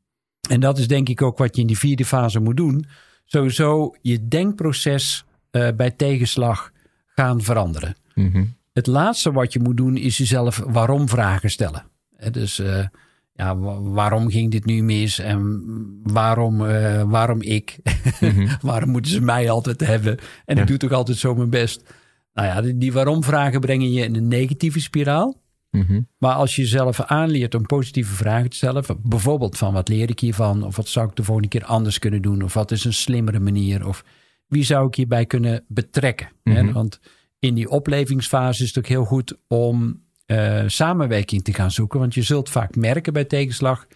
En 0.49 0.61
dat 0.61 0.79
is 0.79 0.89
denk 0.89 1.09
ik 1.09 1.23
ook 1.23 1.39
wat 1.39 1.55
je 1.55 1.61
in 1.61 1.67
die 1.67 1.79
vierde 1.79 2.05
fase 2.05 2.41
moet 2.41 2.57
doen. 2.57 2.85
Sowieso 3.25 3.95
je 4.03 4.29
denkproces 4.29 5.25
eh, 5.51 5.69
bij 5.77 5.91
tegenslag 5.91 6.73
gaan 7.07 7.43
veranderen. 7.43 7.97
Mhm. 8.15 8.45
Het 8.73 8.87
laatste 8.87 9.33
wat 9.33 9.53
je 9.53 9.61
moet 9.61 9.77
doen 9.77 9.97
is 9.97 10.17
jezelf 10.17 10.63
waarom 10.67 11.09
vragen 11.09 11.51
stellen. 11.51 11.85
Dus 12.31 12.59
eh, 12.59 12.87
ja, 13.33 13.57
wa- 13.59 13.81
waarom 13.81 14.31
ging 14.31 14.51
dit 14.51 14.65
nu 14.65 14.83
mis 14.83 15.19
en 15.19 15.61
waarom, 16.03 16.67
eh, 16.67 17.03
waarom 17.03 17.43
ik? 17.43 17.79
waarom 18.61 18.91
moeten 18.91 19.11
ze 19.13 19.21
mij 19.21 19.51
altijd 19.51 19.81
hebben? 19.87 20.19
En 20.45 20.57
Ja. 20.57 20.63
ik 20.63 20.69
doe 20.69 20.77
toch 20.77 20.93
altijd 20.93 21.19
zo 21.19 21.35
mijn 21.35 21.51
best. 21.51 21.95
Nou 22.33 22.49
ja, 22.49 22.61
die, 22.61 22.79
die 22.79 22.93
waarom 22.93 23.25
vragen 23.25 23.61
brengen 23.61 23.93
je 23.93 24.05
in 24.05 24.17
een 24.17 24.29
negatieve 24.29 24.81
spiraal. 24.81 25.39
Mhm. 25.71 26.01
Maar 26.19 26.35
als 26.35 26.57
je 26.57 26.63
jezelf 26.63 27.01
aanleert 27.01 27.55
om 27.55 27.67
positieve 27.67 28.15
vragen 28.15 28.51
te 28.51 28.57
stellen, 28.57 28.85
bijvoorbeeld 29.03 29.59
van 29.59 29.73
wat 29.73 29.89
leer 29.89 30.11
ik 30.11 30.21
hiervan, 30.21 30.63
of 30.65 30.77
wat 30.77 30.89
zou 30.89 31.09
ik 31.09 31.17
de 31.17 31.25
volgende 31.25 31.49
keer 31.51 31.65
anders 31.65 31.99
kunnen 31.99 32.23
doen, 32.23 32.43
of 32.43 32.55
wat 32.55 32.71
is 32.71 32.85
een 32.85 32.93
slimmere 32.93 33.41
manier, 33.41 33.87
of 33.87 34.05
wie 34.47 34.65
zou 34.65 34.87
ik 34.87 34.95
hierbij 34.95 35.27
kunnen 35.27 35.65
betrekken? 35.69 36.29
hè? 36.45 36.63
Mhm. 36.63 36.73
Want 36.73 37.01
in 37.39 37.55
die 37.55 37.69
oplevingsfase 37.71 38.63
is 38.63 38.69
het 38.69 38.79
ook 38.79 38.87
heel 38.87 39.05
goed 39.05 39.39
om 39.49 40.03
eh, 40.31 40.63
samenwerking 40.67 41.45
te 41.45 41.53
gaan 41.53 41.71
zoeken, 41.71 41.99
want 41.99 42.15
je 42.15 42.23
zult 42.23 42.49
vaak 42.49 42.77
merken 42.77 43.13
bij 43.13 43.25
tegenslag 43.25 43.87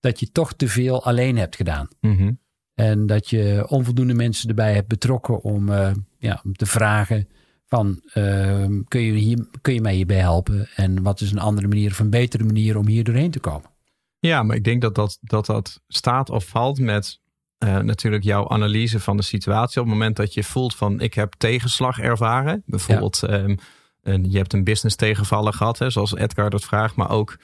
dat 0.00 0.20
je 0.20 0.32
toch 0.32 0.52
te 0.52 0.68
veel 0.68 1.04
alleen 1.04 1.36
hebt 1.36 1.56
gedaan. 1.56 1.88
Mhm. 2.00 2.32
En 2.74 3.06
dat 3.06 3.30
je 3.30 3.66
onvoldoende 3.68 4.14
mensen 4.14 4.48
erbij 4.48 4.74
hebt 4.74 4.88
betrokken 4.88 5.42
om, 5.42 5.68
eh, 5.68 5.92
ja, 6.18 6.40
om 6.44 6.52
te 6.52 6.66
vragen 6.66 7.28
van 7.66 8.00
ehm, 8.12 8.80
kun, 8.88 9.00
je 9.00 9.12
hier, 9.12 9.48
kun 9.60 9.74
je 9.74 9.80
mij 9.80 9.94
hierbij 9.94 10.18
helpen? 10.18 10.68
En 10.76 11.02
wat 11.02 11.20
is 11.20 11.30
een 11.30 11.38
andere 11.38 11.68
manier 11.68 11.90
of 11.90 11.98
een 11.98 12.10
betere 12.10 12.44
manier 12.44 12.76
om 12.76 12.86
hier 12.86 13.04
doorheen 13.04 13.30
te 13.30 13.40
komen? 13.40 13.70
Ja, 14.18 14.42
maar 14.42 14.56
ik 14.56 14.64
denk 14.64 14.82
dat 14.82 14.94
dat, 14.94 15.18
dat, 15.20 15.46
dat 15.46 15.80
staat 15.88 16.30
of 16.30 16.46
valt 16.46 16.78
met 16.78 17.20
eh, 17.58 17.78
natuurlijk 17.78 18.24
jouw 18.24 18.48
analyse 18.48 19.00
van 19.00 19.16
de 19.16 19.22
situatie. 19.22 19.80
Op 19.80 19.86
het 19.86 19.94
moment 19.94 20.16
dat 20.16 20.34
je 20.34 20.44
voelt 20.44 20.74
van 20.74 21.00
ik 21.00 21.14
heb 21.14 21.34
tegenslag 21.38 21.98
ervaren. 21.98 22.62
Bijvoorbeeld 22.66 23.22
ehm, 23.22 23.56
je 24.04 24.36
hebt 24.36 24.52
een 24.52 24.64
business 24.64 24.96
tegenvallen 24.96 25.54
gehad, 25.54 25.78
hè, 25.78 25.90
zoals 25.90 26.14
Edgar 26.16 26.50
dat 26.50 26.64
vraagt. 26.64 26.96
Maar 26.96 27.10
ook 27.10 27.36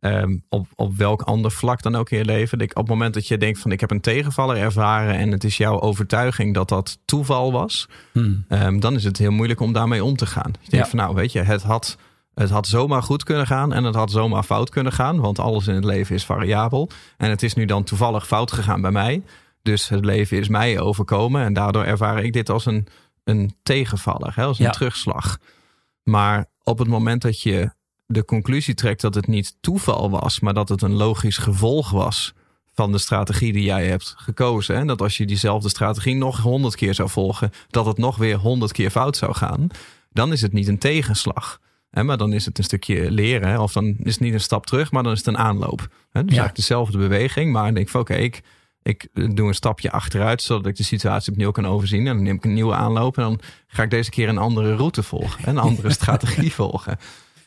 ehm, 0.00 0.36
op, 0.48 0.66
op 0.74 0.96
welk 0.96 1.22
ander 1.22 1.50
vlak 1.50 1.82
dan 1.82 1.94
ook 1.96 2.10
in 2.10 2.18
je 2.18 2.24
leven. 2.24 2.58
Ik, 2.60 2.70
op 2.70 2.76
het 2.76 2.88
moment 2.88 3.14
dat 3.14 3.28
je 3.28 3.38
denkt 3.38 3.58
van 3.58 3.72
ik 3.72 3.80
heb 3.80 3.90
een 3.90 4.00
tegenvaller 4.00 4.56
ervaren. 4.56 5.14
En 5.14 5.30
het 5.32 5.44
is 5.44 5.56
jouw 5.56 5.80
overtuiging 5.80 6.54
dat 6.54 6.68
dat 6.68 6.98
toeval 7.04 7.52
was. 7.52 7.88
Hmm. 8.12 8.44
Ehm, 8.48 8.78
dan 8.78 8.94
is 8.94 9.04
het 9.04 9.18
heel 9.18 9.30
moeilijk 9.30 9.60
om 9.60 9.72
daarmee 9.72 10.04
om 10.04 10.16
te 10.16 10.26
gaan. 10.26 10.50
Je 10.60 10.70
denkt 10.70 10.86
Ja. 10.86 10.90
van 10.90 10.98
nou 10.98 11.14
weet 11.14 11.32
je, 11.32 11.40
het 11.42 11.62
had, 11.62 11.96
het 12.34 12.50
had 12.50 12.66
zomaar 12.66 13.02
goed 13.02 13.22
kunnen 13.24 13.46
gaan 13.46 13.72
en 13.72 13.84
het 13.84 13.94
had 13.94 14.10
zomaar 14.10 14.42
fout 14.42 14.70
kunnen 14.70 14.92
gaan. 14.92 15.20
Want 15.20 15.38
alles 15.38 15.66
in 15.66 15.74
het 15.74 15.84
leven 15.84 16.14
is 16.14 16.24
variabel. 16.24 16.90
En 17.16 17.30
het 17.30 17.42
is 17.42 17.54
nu 17.54 17.64
dan 17.64 17.84
toevallig 17.84 18.26
fout 18.26 18.52
gegaan 18.52 18.80
bij 18.80 18.90
mij. 18.92 19.22
Dus 19.62 19.88
het 19.88 20.04
leven 20.04 20.38
is 20.38 20.48
mij 20.48 20.80
overkomen 20.80 21.42
en 21.44 21.52
daardoor 21.52 21.84
ervaar 21.84 22.24
ik 22.24 22.32
dit 22.32 22.50
als 22.50 22.66
een, 22.66 22.86
een 23.24 23.54
tegenvaller, 23.62 24.32
hè, 24.34 24.44
als 24.44 24.58
een 24.58 24.64
Ja. 24.64 24.70
terugslag. 24.70 25.38
Maar 26.08 26.46
op 26.62 26.78
het 26.78 26.88
moment 26.88 27.22
dat 27.22 27.42
je 27.42 27.70
de 28.06 28.24
conclusie 28.24 28.74
trekt 28.74 29.00
dat 29.00 29.14
het 29.14 29.26
niet 29.26 29.56
toeval 29.60 30.10
was, 30.10 30.40
maar 30.40 30.54
dat 30.54 30.68
het 30.68 30.82
een 30.82 30.94
logisch 30.94 31.36
gevolg 31.36 31.90
was 31.90 32.34
van 32.72 32.92
de 32.92 32.98
strategie 32.98 33.52
die 33.52 33.62
jij 33.62 33.86
hebt 33.86 34.14
gekozen. 34.16 34.76
En 34.76 34.86
dat 34.86 35.00
als 35.00 35.16
je 35.16 35.26
diezelfde 35.26 35.68
strategie 35.68 36.14
nog 36.14 36.38
honderd 36.40 36.74
keer 36.74 36.94
zou 36.94 37.08
volgen, 37.08 37.50
dat 37.70 37.86
het 37.86 37.98
nog 37.98 38.16
weer 38.16 38.36
honderd 38.36 38.72
keer 38.72 38.90
fout 38.90 39.16
zou 39.16 39.34
gaan. 39.34 39.68
Dan 40.12 40.32
is 40.32 40.42
het 40.42 40.52
niet 40.52 40.68
een 40.68 40.78
tegenslag. 40.78 41.60
Hè, 41.90 42.02
maar 42.02 42.18
dan 42.18 42.32
is 42.32 42.44
het 42.44 42.58
een 42.58 42.64
stukje 42.64 43.10
leren. 43.10 43.60
Of 43.60 43.72
dan 43.72 43.96
is 43.98 44.12
het 44.12 44.20
niet 44.20 44.32
een 44.32 44.40
stap 44.40 44.66
terug, 44.66 44.92
maar 44.92 45.02
dan 45.02 45.12
is 45.12 45.18
het 45.18 45.26
een 45.26 45.38
aanloop. 45.38 45.80
Hè, 45.80 46.20
dus 46.20 46.20
eigenlijk 46.20 46.56
dezelfde 46.56 46.98
beweging. 46.98 47.52
Maar 47.52 47.64
dan 47.64 47.74
denk 47.74 47.86
ik 47.86 47.92
van 47.92 48.00
oké, 48.00 48.14
ik, 48.14 48.42
ik 48.88 49.08
doe 49.12 49.48
een 49.48 49.54
stapje 49.54 49.90
achteruit, 49.90 50.42
zodat 50.42 50.66
ik 50.66 50.76
de 50.76 50.82
situatie 50.82 51.32
opnieuw 51.32 51.50
kan 51.50 51.66
overzien. 51.66 52.06
En 52.06 52.14
dan 52.14 52.22
neem 52.22 52.36
ik 52.36 52.44
een 52.44 52.54
nieuwe 52.54 52.74
aanloop. 52.74 53.16
En 53.16 53.22
dan 53.22 53.40
ga 53.66 53.82
ik 53.82 53.90
deze 53.90 54.10
keer 54.10 54.28
een 54.28 54.38
andere 54.38 54.76
route 54.76 55.02
volgen. 55.02 55.48
Een 55.48 55.58
andere 55.58 55.90
strategie 56.00 56.52
volgen. 56.52 56.98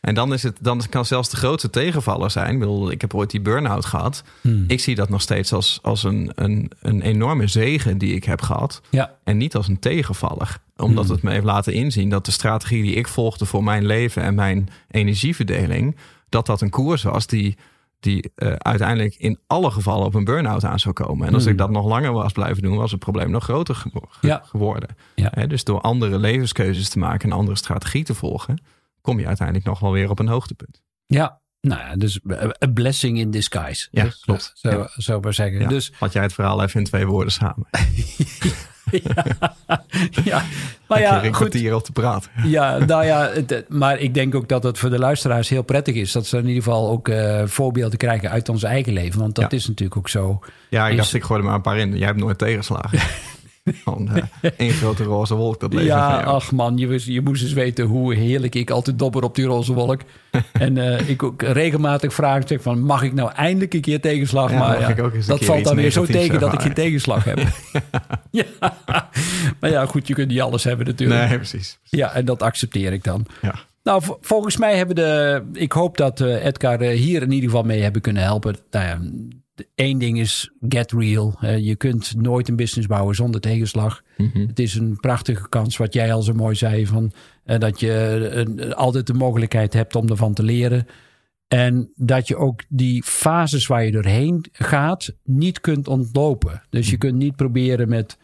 En 0.01 0.13
dan, 0.13 0.33
is 0.33 0.43
het, 0.43 0.57
dan 0.61 0.81
kan 0.89 1.05
zelfs 1.05 1.29
de 1.29 1.37
grootste 1.37 1.69
tegenvaller 1.69 2.31
zijn. 2.31 2.53
Ik 2.53 2.59
bedoel, 2.59 2.91
ik 2.91 3.01
heb 3.01 3.13
ooit 3.13 3.29
die 3.31 3.41
burn-out 3.41 3.85
gehad. 3.85 4.23
Hmm. 4.41 4.63
Ik 4.67 4.79
zie 4.79 4.95
dat 4.95 5.09
nog 5.09 5.21
steeds 5.21 5.53
als, 5.53 5.79
als 5.81 6.03
een, 6.03 6.31
een, 6.35 6.71
een 6.81 7.01
enorme 7.01 7.47
zegen 7.47 7.97
die 7.97 8.15
ik 8.15 8.23
heb 8.23 8.41
gehad. 8.41 8.81
Ja, 8.89 9.15
En 9.23 9.37
niet 9.37 9.55
als 9.55 9.67
een 9.67 9.79
tegenvaller. 9.79 10.57
Omdat 10.77 11.05
Hmm. 11.05 11.13
het 11.13 11.23
me 11.23 11.31
heeft 11.31 11.45
laten 11.45 11.73
inzien 11.73 12.09
dat 12.09 12.25
de 12.25 12.31
strategie 12.31 12.83
die 12.83 12.95
ik 12.95 13.07
volgde 13.07 13.45
voor 13.45 13.63
mijn 13.63 13.85
leven 13.85 14.23
en 14.23 14.35
mijn 14.35 14.69
energieverdeling, 14.91 15.95
dat 16.29 16.45
dat 16.45 16.61
een 16.61 16.69
koers 16.69 17.03
was 17.03 17.27
die, 17.27 17.57
die 18.01 18.31
eh, 18.35 18.51
uiteindelijk 18.53 19.15
in 19.15 19.39
alle 19.47 19.71
gevallen 19.71 20.05
op 20.05 20.13
een 20.13 20.23
burn-out 20.23 20.63
aan 20.63 20.79
zou 20.79 20.93
komen. 20.93 21.27
En 21.27 21.33
als 21.33 21.43
Hmm. 21.43 21.51
ik 21.51 21.57
dat 21.57 21.69
nog 21.69 21.85
langer 21.85 22.11
was 22.11 22.31
blijven 22.31 22.63
doen, 22.63 22.77
was 22.77 22.91
het 22.91 22.99
probleem 22.99 23.29
nog 23.31 23.43
groter 23.43 23.75
ge- 23.75 23.89
ge- 24.09 24.27
Ja. 24.27 24.41
geworden. 24.45 24.89
Ja. 25.15 25.29
Dus 25.47 25.63
door 25.63 25.81
andere 25.81 26.19
levenskeuzes 26.19 26.89
te 26.89 26.99
maken 26.99 27.29
en 27.31 27.35
andere 27.37 27.57
strategie 27.57 28.03
te 28.03 28.13
volgen, 28.13 28.63
kom 29.01 29.19
je 29.19 29.27
uiteindelijk 29.27 29.67
nog 29.67 29.79
wel 29.79 29.91
weer 29.91 30.09
op 30.09 30.19
een 30.19 30.27
hoogtepunt. 30.27 30.81
ja. 31.05 31.39
Nou 31.61 31.79
ja, 31.81 31.95
dus 31.95 32.19
a 32.63 32.67
blessing 32.73 33.17
in 33.19 33.31
disguise. 33.31 33.87
Ja, 33.91 34.03
Dus, 34.03 34.19
klopt. 34.19 34.51
Zo, 34.53 34.69
Ja. 34.69 34.89
zo 34.97 35.19
maar 35.19 35.33
zeggen. 35.33 35.59
Ja. 35.59 35.67
Dus 35.67 35.91
Had 35.99 36.13
jij 36.13 36.21
het 36.23 36.33
verhaal 36.33 36.63
even 36.63 36.79
in 36.79 36.85
twee 36.85 37.05
woorden 37.07 37.31
samen. 37.33 37.67
ja, 40.23 40.43
maar 40.87 40.99
je 40.99 41.05
er 41.05 41.11
ja, 41.11 41.15
een 41.17 41.23
goed. 41.25 41.35
kwartier 41.35 41.75
op 41.75 41.83
te 41.83 41.91
praten. 41.91 42.31
Ja, 42.43 42.77
nou 42.85 43.05
ja, 43.05 43.29
het- 43.33 43.65
maar 43.69 43.99
ik 43.99 44.13
denk 44.13 44.35
ook 44.35 44.47
dat 44.49 44.63
het 44.63 44.77
voor 44.77 44.89
de 44.89 44.99
luisteraars 44.99 45.49
heel 45.49 45.61
prettig 45.63 45.95
is. 45.95 46.11
Dat 46.11 46.25
ze 46.25 46.37
in 46.37 46.47
ieder 46.47 46.63
geval 46.63 46.89
ook 46.89 47.07
eh, 47.07 47.41
voorbeelden 47.45 47.97
krijgen 47.97 48.29
uit 48.29 48.49
ons 48.49 48.63
eigen 48.63 48.93
leven. 48.93 49.19
Want 49.19 49.35
dat 49.35 49.51
Ja. 49.51 49.57
is 49.57 49.67
natuurlijk 49.67 49.97
ook 49.97 50.09
zo. 50.09 50.39
Ja, 50.69 50.85
ik 50.85 50.91
Is- 50.91 50.97
dacht, 50.97 51.13
ik 51.13 51.23
gooi 51.23 51.39
er 51.39 51.45
maar 51.45 51.55
een 51.55 51.61
paar 51.61 51.77
in. 51.77 51.97
Jij 51.97 52.07
hebt 52.07 52.19
nooit 52.19 52.37
tegenslagen. 52.37 52.99
Gewoon 53.83 54.09
eh, 54.15 54.51
één 54.57 54.71
grote 54.71 55.03
roze 55.03 55.35
wolk, 55.35 55.59
dat 55.59 55.73
leven 55.73 55.87
Ja, 55.87 56.23
van 56.23 56.33
ach 56.33 56.51
man, 56.51 56.77
je, 56.77 56.87
wist- 56.87 57.07
je 57.07 57.21
moest 57.21 57.43
eens 57.43 57.53
weten 57.53 57.85
hoe 57.85 58.15
heerlijk 58.15 58.55
ik 58.55 58.69
altijd 58.69 58.99
dobber 58.99 59.23
op 59.23 59.35
die 59.35 59.45
roze 59.45 59.73
wolk. 59.73 60.01
en 60.51 60.77
eh, 60.77 61.09
ik 61.09 61.23
ook 61.23 61.41
regelmatig 61.41 62.13
vraag 62.13 62.47
zeg 62.47 62.61
van, 62.61 62.81
mag 62.81 63.03
ik 63.03 63.13
nou 63.13 63.31
eindelijk 63.31 63.73
een 63.73 63.81
keer 63.81 64.01
tegenslag? 64.01 64.51
Ja, 64.51 64.59
maar 64.59 64.79
ja, 64.79 65.09
dat 65.27 65.45
valt 65.45 65.63
dan 65.63 65.75
weer 65.75 65.91
zo 65.91 66.05
tegen 66.05 66.39
dat 66.39 66.53
ik 66.53 66.61
geen 66.61 66.73
tegenslag 66.73 67.23
heb. 67.23 67.39
ja. 68.31 68.43
Maar 69.59 69.69
ja, 69.69 69.85
goed, 69.85 70.07
je 70.07 70.13
kunt 70.13 70.27
niet 70.27 70.41
alles 70.41 70.63
hebben 70.63 70.85
natuurlijk. 70.85 71.29
Nee, 71.29 71.37
precies. 71.37 71.79
Ja, 71.83 72.13
en 72.13 72.25
dat 72.25 72.41
accepteer 72.41 72.93
ik 72.93 73.03
dan. 73.03 73.25
Ja. 73.41 73.55
Nou, 73.83 74.03
volgens 74.21 74.57
mij 74.57 74.77
hebben 74.77 74.95
de. 74.95 75.41
Ik 75.53 75.71
hoop 75.71 75.97
dat 75.97 76.19
uh, 76.19 76.45
Edgar 76.45 76.81
hier 76.81 77.21
in 77.21 77.31
ieder 77.31 77.49
geval 77.49 77.63
mee 77.63 77.81
hebben 77.81 78.01
kunnen 78.01 78.23
helpen. 78.23 78.55
Nou 78.71 78.85
ja, 78.85 78.99
Eén 79.75 79.97
ding 79.97 80.19
is 80.19 80.51
get 80.69 80.91
real. 80.91 81.37
je 81.57 81.75
kunt 81.75 82.15
nooit 82.15 82.47
een 82.47 82.55
business 82.55 82.87
bouwen 82.87 83.15
zonder 83.15 83.41
tegenslag. 83.41 84.01
Mhm. 84.17 84.47
Het 84.47 84.59
is 84.59 84.75
een 84.75 84.99
prachtige 84.99 85.49
kans, 85.49 85.77
wat 85.77 85.93
jij 85.93 86.13
al 86.13 86.21
zo 86.21 86.33
mooi 86.33 86.55
zei, 86.55 86.87
van, 86.87 87.11
dat 87.43 87.79
je 87.79 88.73
altijd 88.75 89.07
de 89.07 89.13
mogelijkheid 89.13 89.73
hebt 89.73 89.95
om 89.95 90.09
ervan 90.09 90.33
te 90.33 90.43
leren. 90.43 90.87
En 91.47 91.91
dat 91.95 92.27
je 92.27 92.35
ook 92.35 92.63
die 92.69 93.03
fases 93.03 93.67
waar 93.67 93.85
je 93.85 93.91
doorheen 93.91 94.45
gaat 94.51 95.13
niet 95.23 95.61
kunt 95.61 95.87
ontlopen. 95.87 96.61
Dus 96.69 96.85
je 96.85 96.91
mhm. 96.91 96.99
kunt 96.99 97.17
niet 97.17 97.35
proberen 97.35 97.89
met 97.89 98.17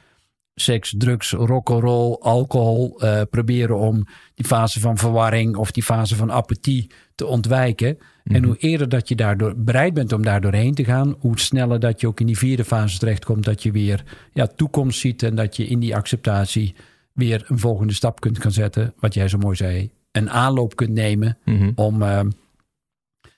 seks, 0.59 0.95
drugs, 0.97 1.31
rock'n'roll, 1.31 2.17
alcohol 2.19 3.03
uh, 3.03 3.21
proberen 3.29 3.77
om 3.77 4.07
die 4.33 4.45
fase 4.45 4.79
van 4.79 4.97
verwarring 4.97 5.55
of 5.55 5.71
die 5.71 5.83
fase 5.83 6.15
van 6.15 6.31
apathie 6.31 6.91
te 7.17 7.25
ontwijken. 7.25 7.97
En 8.23 8.41
mhm. 8.41 8.45
hoe 8.45 8.57
eerder 8.57 8.89
dat 8.89 9.07
je 9.07 9.15
daardoor 9.15 9.53
bereid 9.57 9.93
bent 9.93 10.11
om 10.11 10.23
daar 10.23 10.41
doorheen 10.41 10.73
te 10.73 10.83
gaan, 10.83 11.15
hoe 11.19 11.39
sneller 11.39 11.79
dat 11.79 12.01
je 12.01 12.07
ook 12.07 12.19
in 12.19 12.25
die 12.25 12.37
vierde 12.37 12.65
fase 12.65 12.99
terechtkomt, 12.99 13.43
dat 13.43 13.63
je 13.63 13.71
weer 13.71 14.03
ja, 14.33 14.47
toekomst 14.47 14.99
ziet 14.99 15.23
en 15.23 15.35
dat 15.35 15.55
je 15.55 15.67
in 15.67 15.79
die 15.79 15.95
acceptatie 15.95 16.75
weer 17.13 17.45
een 17.47 17.59
volgende 17.59 17.93
stap 17.93 18.19
kunt 18.19 18.41
gaan 18.41 18.51
zetten. 18.51 18.93
Wat 18.99 19.13
jij 19.13 19.27
zo 19.27 19.37
mooi 19.37 19.55
zei, 19.55 19.89
een 20.11 20.29
aanloop 20.29 20.75
kunt 20.75 20.93
nemen 20.93 21.37
mhm. 21.45 21.71
om, 21.75 22.01
uh, 22.01 22.21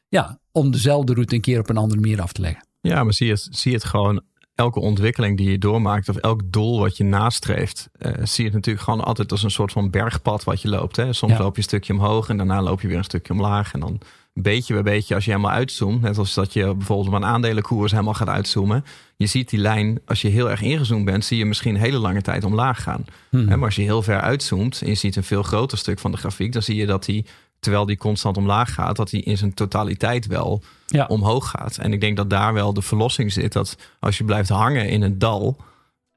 ja, 0.07 0.39
om 0.51 0.71
dezelfde 0.71 1.13
route 1.13 1.35
een 1.35 1.41
keer 1.41 1.59
op 1.59 1.69
een 1.69 1.77
andere 1.77 1.99
manier 1.99 2.21
af 2.21 2.31
te 2.31 2.41
leggen. 2.41 2.67
Ja, 2.81 3.03
maar 3.03 3.13
zie 3.13 3.29
het, 3.29 3.47
zie 3.51 3.73
het 3.73 3.83
gewoon 3.83 4.21
elke 4.59 4.79
ontwikkeling 4.79 5.37
die 5.37 5.51
je 5.51 5.57
doormaakt 5.57 6.09
of 6.09 6.15
elk 6.15 6.41
doel 6.45 6.79
wat 6.79 6.97
je 6.97 7.03
nastreeft, 7.03 7.89
uh, 7.99 8.11
zie 8.23 8.43
je 8.43 8.49
het 8.49 8.53
natuurlijk 8.53 8.83
gewoon 8.83 9.03
altijd 9.03 9.31
als 9.31 9.43
een 9.43 9.51
soort 9.51 9.71
van 9.71 9.89
bergpad 9.89 10.43
wat 10.43 10.61
je 10.61 10.69
loopt. 10.69 10.95
Hè? 10.95 11.13
Soms 11.13 11.37
loop 11.37 11.51
je 11.51 11.57
een 11.57 11.63
stukje 11.63 11.93
omhoog 11.93 12.29
en 12.29 12.37
daarna 12.37 12.61
loop 12.61 12.81
je 12.81 12.87
weer 12.87 12.97
een 12.97 13.03
stukje 13.03 13.33
omlaag. 13.33 13.73
En 13.73 13.79
dan 13.79 14.01
beetje 14.33 14.73
bij 14.73 14.83
beetje, 14.83 15.15
als 15.15 15.25
je 15.25 15.31
helemaal 15.31 15.51
uitzoomt, 15.51 16.01
net 16.01 16.17
als 16.17 16.33
dat 16.33 16.53
je 16.53 16.75
bijvoorbeeld 16.75 17.07
op 17.07 17.13
een 17.13 17.25
aandelenkoers 17.25 17.91
helemaal 17.91 18.13
gaat 18.13 18.27
uitzoomen, 18.27 18.85
je 19.15 19.25
ziet 19.25 19.49
die 19.49 19.59
lijn, 19.59 19.99
als 20.05 20.21
je 20.21 20.27
heel 20.27 20.49
erg 20.49 20.61
ingezoomd 20.61 21.05
bent, 21.05 21.25
zie 21.25 21.37
je 21.37 21.45
misschien 21.45 21.75
een 21.75 21.81
hele 21.81 21.97
lange 21.97 22.21
tijd 22.21 22.43
omlaag 22.43 22.83
gaan. 22.83 23.05
Hmm. 23.29 23.45
Maar 23.45 23.63
als 23.63 23.75
je 23.75 23.81
heel 23.81 24.01
ver 24.01 24.19
uitzoomt 24.19 24.81
en 24.81 24.87
je 24.87 24.95
ziet 24.95 25.15
een 25.15 25.23
veel 25.23 25.43
groter 25.43 25.77
stuk 25.77 25.99
van 25.99 26.11
de 26.11 26.17
grafiek, 26.17 26.53
dan 26.53 26.61
zie 26.61 26.75
je 26.75 26.85
dat 26.85 27.05
die, 27.05 27.25
terwijl 27.59 27.85
die 27.85 27.97
constant 27.97 28.37
omlaag 28.37 28.73
gaat, 28.73 28.95
dat 28.95 29.09
die 29.09 29.23
in 29.23 29.37
zijn 29.37 29.53
totaliteit 29.53 30.27
wel 30.27 30.61
omhoog 31.07 31.49
gaat. 31.49 31.77
En 31.77 31.93
ik 31.93 32.01
denk 32.01 32.17
dat 32.17 32.29
daar 32.29 32.53
wel 32.53 32.73
de 32.73 32.81
verlossing 32.81 33.31
zit, 33.31 33.53
dat 33.53 33.77
als 33.99 34.17
je 34.17 34.23
blijft 34.23 34.49
hangen 34.49 34.89
in 34.89 35.01
een 35.01 35.19
dal, 35.19 35.57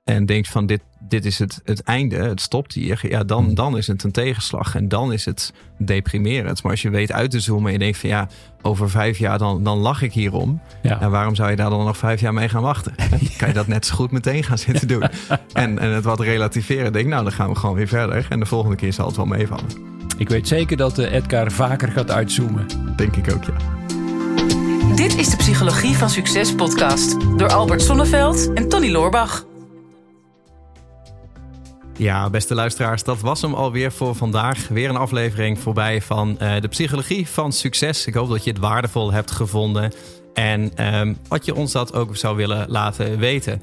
en 0.05 0.26
denkt 0.26 0.48
van 0.48 0.66
dit, 0.66 0.81
dit 1.00 1.24
is 1.24 1.38
het, 1.38 1.61
het 1.64 1.83
einde, 1.83 2.16
het 2.16 2.40
stopt 2.40 2.74
hier, 2.74 3.00
ja, 3.09 3.24
dan, 3.24 3.44
hmm. 3.44 3.55
dan 3.55 3.76
is 3.76 3.87
het 3.87 4.02
een 4.02 4.12
tegenslag 4.12 4.74
en 4.74 4.88
dan 4.88 5.12
is 5.12 5.24
het 5.24 5.52
deprimerend. 5.78 6.62
Maar 6.62 6.72
als 6.72 6.83
je 6.83 6.90
weet 6.90 7.12
uit 7.12 7.31
te 7.31 7.40
zoomen 7.40 7.66
en 7.66 7.72
je 7.72 7.78
denkt 7.78 7.98
van 7.98 8.09
ja, 8.09 8.28
over 8.62 8.90
vijf 8.90 9.18
jaar 9.18 9.38
dan, 9.38 9.64
dan 9.64 9.78
lach 9.78 10.02
ik 10.02 10.12
hierom. 10.12 10.61
Ja. 10.83 11.00
En 11.00 11.11
waarom 11.11 11.35
zou 11.35 11.50
je 11.50 11.57
daar 11.57 11.70
dan 11.70 11.85
nog 11.85 11.96
vijf 11.96 12.20
jaar 12.20 12.35
mee 12.35 12.48
gaan 12.48 12.62
wachten? 12.62 12.94
Kan 13.38 13.48
je 13.48 13.55
dat 13.55 13.66
net 13.66 13.87
zo 13.87 13.94
goed 13.94 14.11
meteen 14.11 14.44
gaan 14.44 14.59
zitten 14.59 14.88
doen. 14.88 15.02
en, 15.52 15.78
en 15.78 15.90
het 15.90 16.05
wat 16.05 16.20
relativeren, 16.20 16.92
denk 16.92 17.09
nou 17.09 17.22
dan 17.22 17.33
gaan 17.33 17.48
we 17.48 17.55
gewoon 17.55 17.76
weer 17.76 17.88
verder 17.88 18.26
en 18.28 18.40
de 18.40 18.46
volgende 18.46 18.76
keer 18.76 18.92
zal 18.92 19.07
het 19.07 19.16
wel 19.16 19.26
meevallen. 19.26 20.02
Ik 20.23 20.29
weet 20.29 20.49
zeker 20.49 20.77
dat 20.77 20.99
uh, 20.99 21.13
Edgar 21.13 21.53
vaker 21.53 21.93
gaat 21.93 22.11
uitzoomen. 22.11 22.67
Denk 22.97 23.17
ik 23.17 23.35
ook, 23.35 23.45
ja. 23.45 23.55
Dit 24.95 25.17
is 25.19 25.31
de 25.31 25.37
Psychologie 25.37 25.97
van 25.97 26.11
Succes 26.11 26.55
podcast 26.55 27.21
door 27.39 27.53
Albert 27.53 27.83
Sonneveld 27.83 28.53
en 28.53 28.69
Tony 28.69 28.91
Loorbach. 28.91 29.47
Ja, 31.97 32.31
beste 32.31 32.55
luisteraars, 32.55 33.03
dat 33.03 33.21
was 33.21 33.43
hem 33.43 33.55
alweer 33.55 33.93
voor 33.93 34.15
vandaag. 34.15 34.69
Weer 34.69 34.89
een 34.89 34.97
aflevering 34.97 35.59
voorbij 35.59 36.03
van 36.03 36.39
uh, 36.43 36.61
de 36.61 36.69
psychologie 36.69 37.29
van 37.29 37.53
succes. 37.53 38.07
Ik 38.07 38.15
hoop 38.15 38.29
dat 38.29 38.45
je 38.45 38.51
het 38.51 38.61
waardevol 38.61 39.13
hebt 39.13 39.31
gevonden 39.31 39.93
en 40.35 40.87
um, 40.95 41.19
wat 41.29 41.45
je 41.45 41.55
ons 41.55 41.73
dat 41.73 41.95
ook 41.95 42.17
zou 42.17 42.37
willen 42.37 42.65
laten 42.69 43.19
weten. 43.19 43.63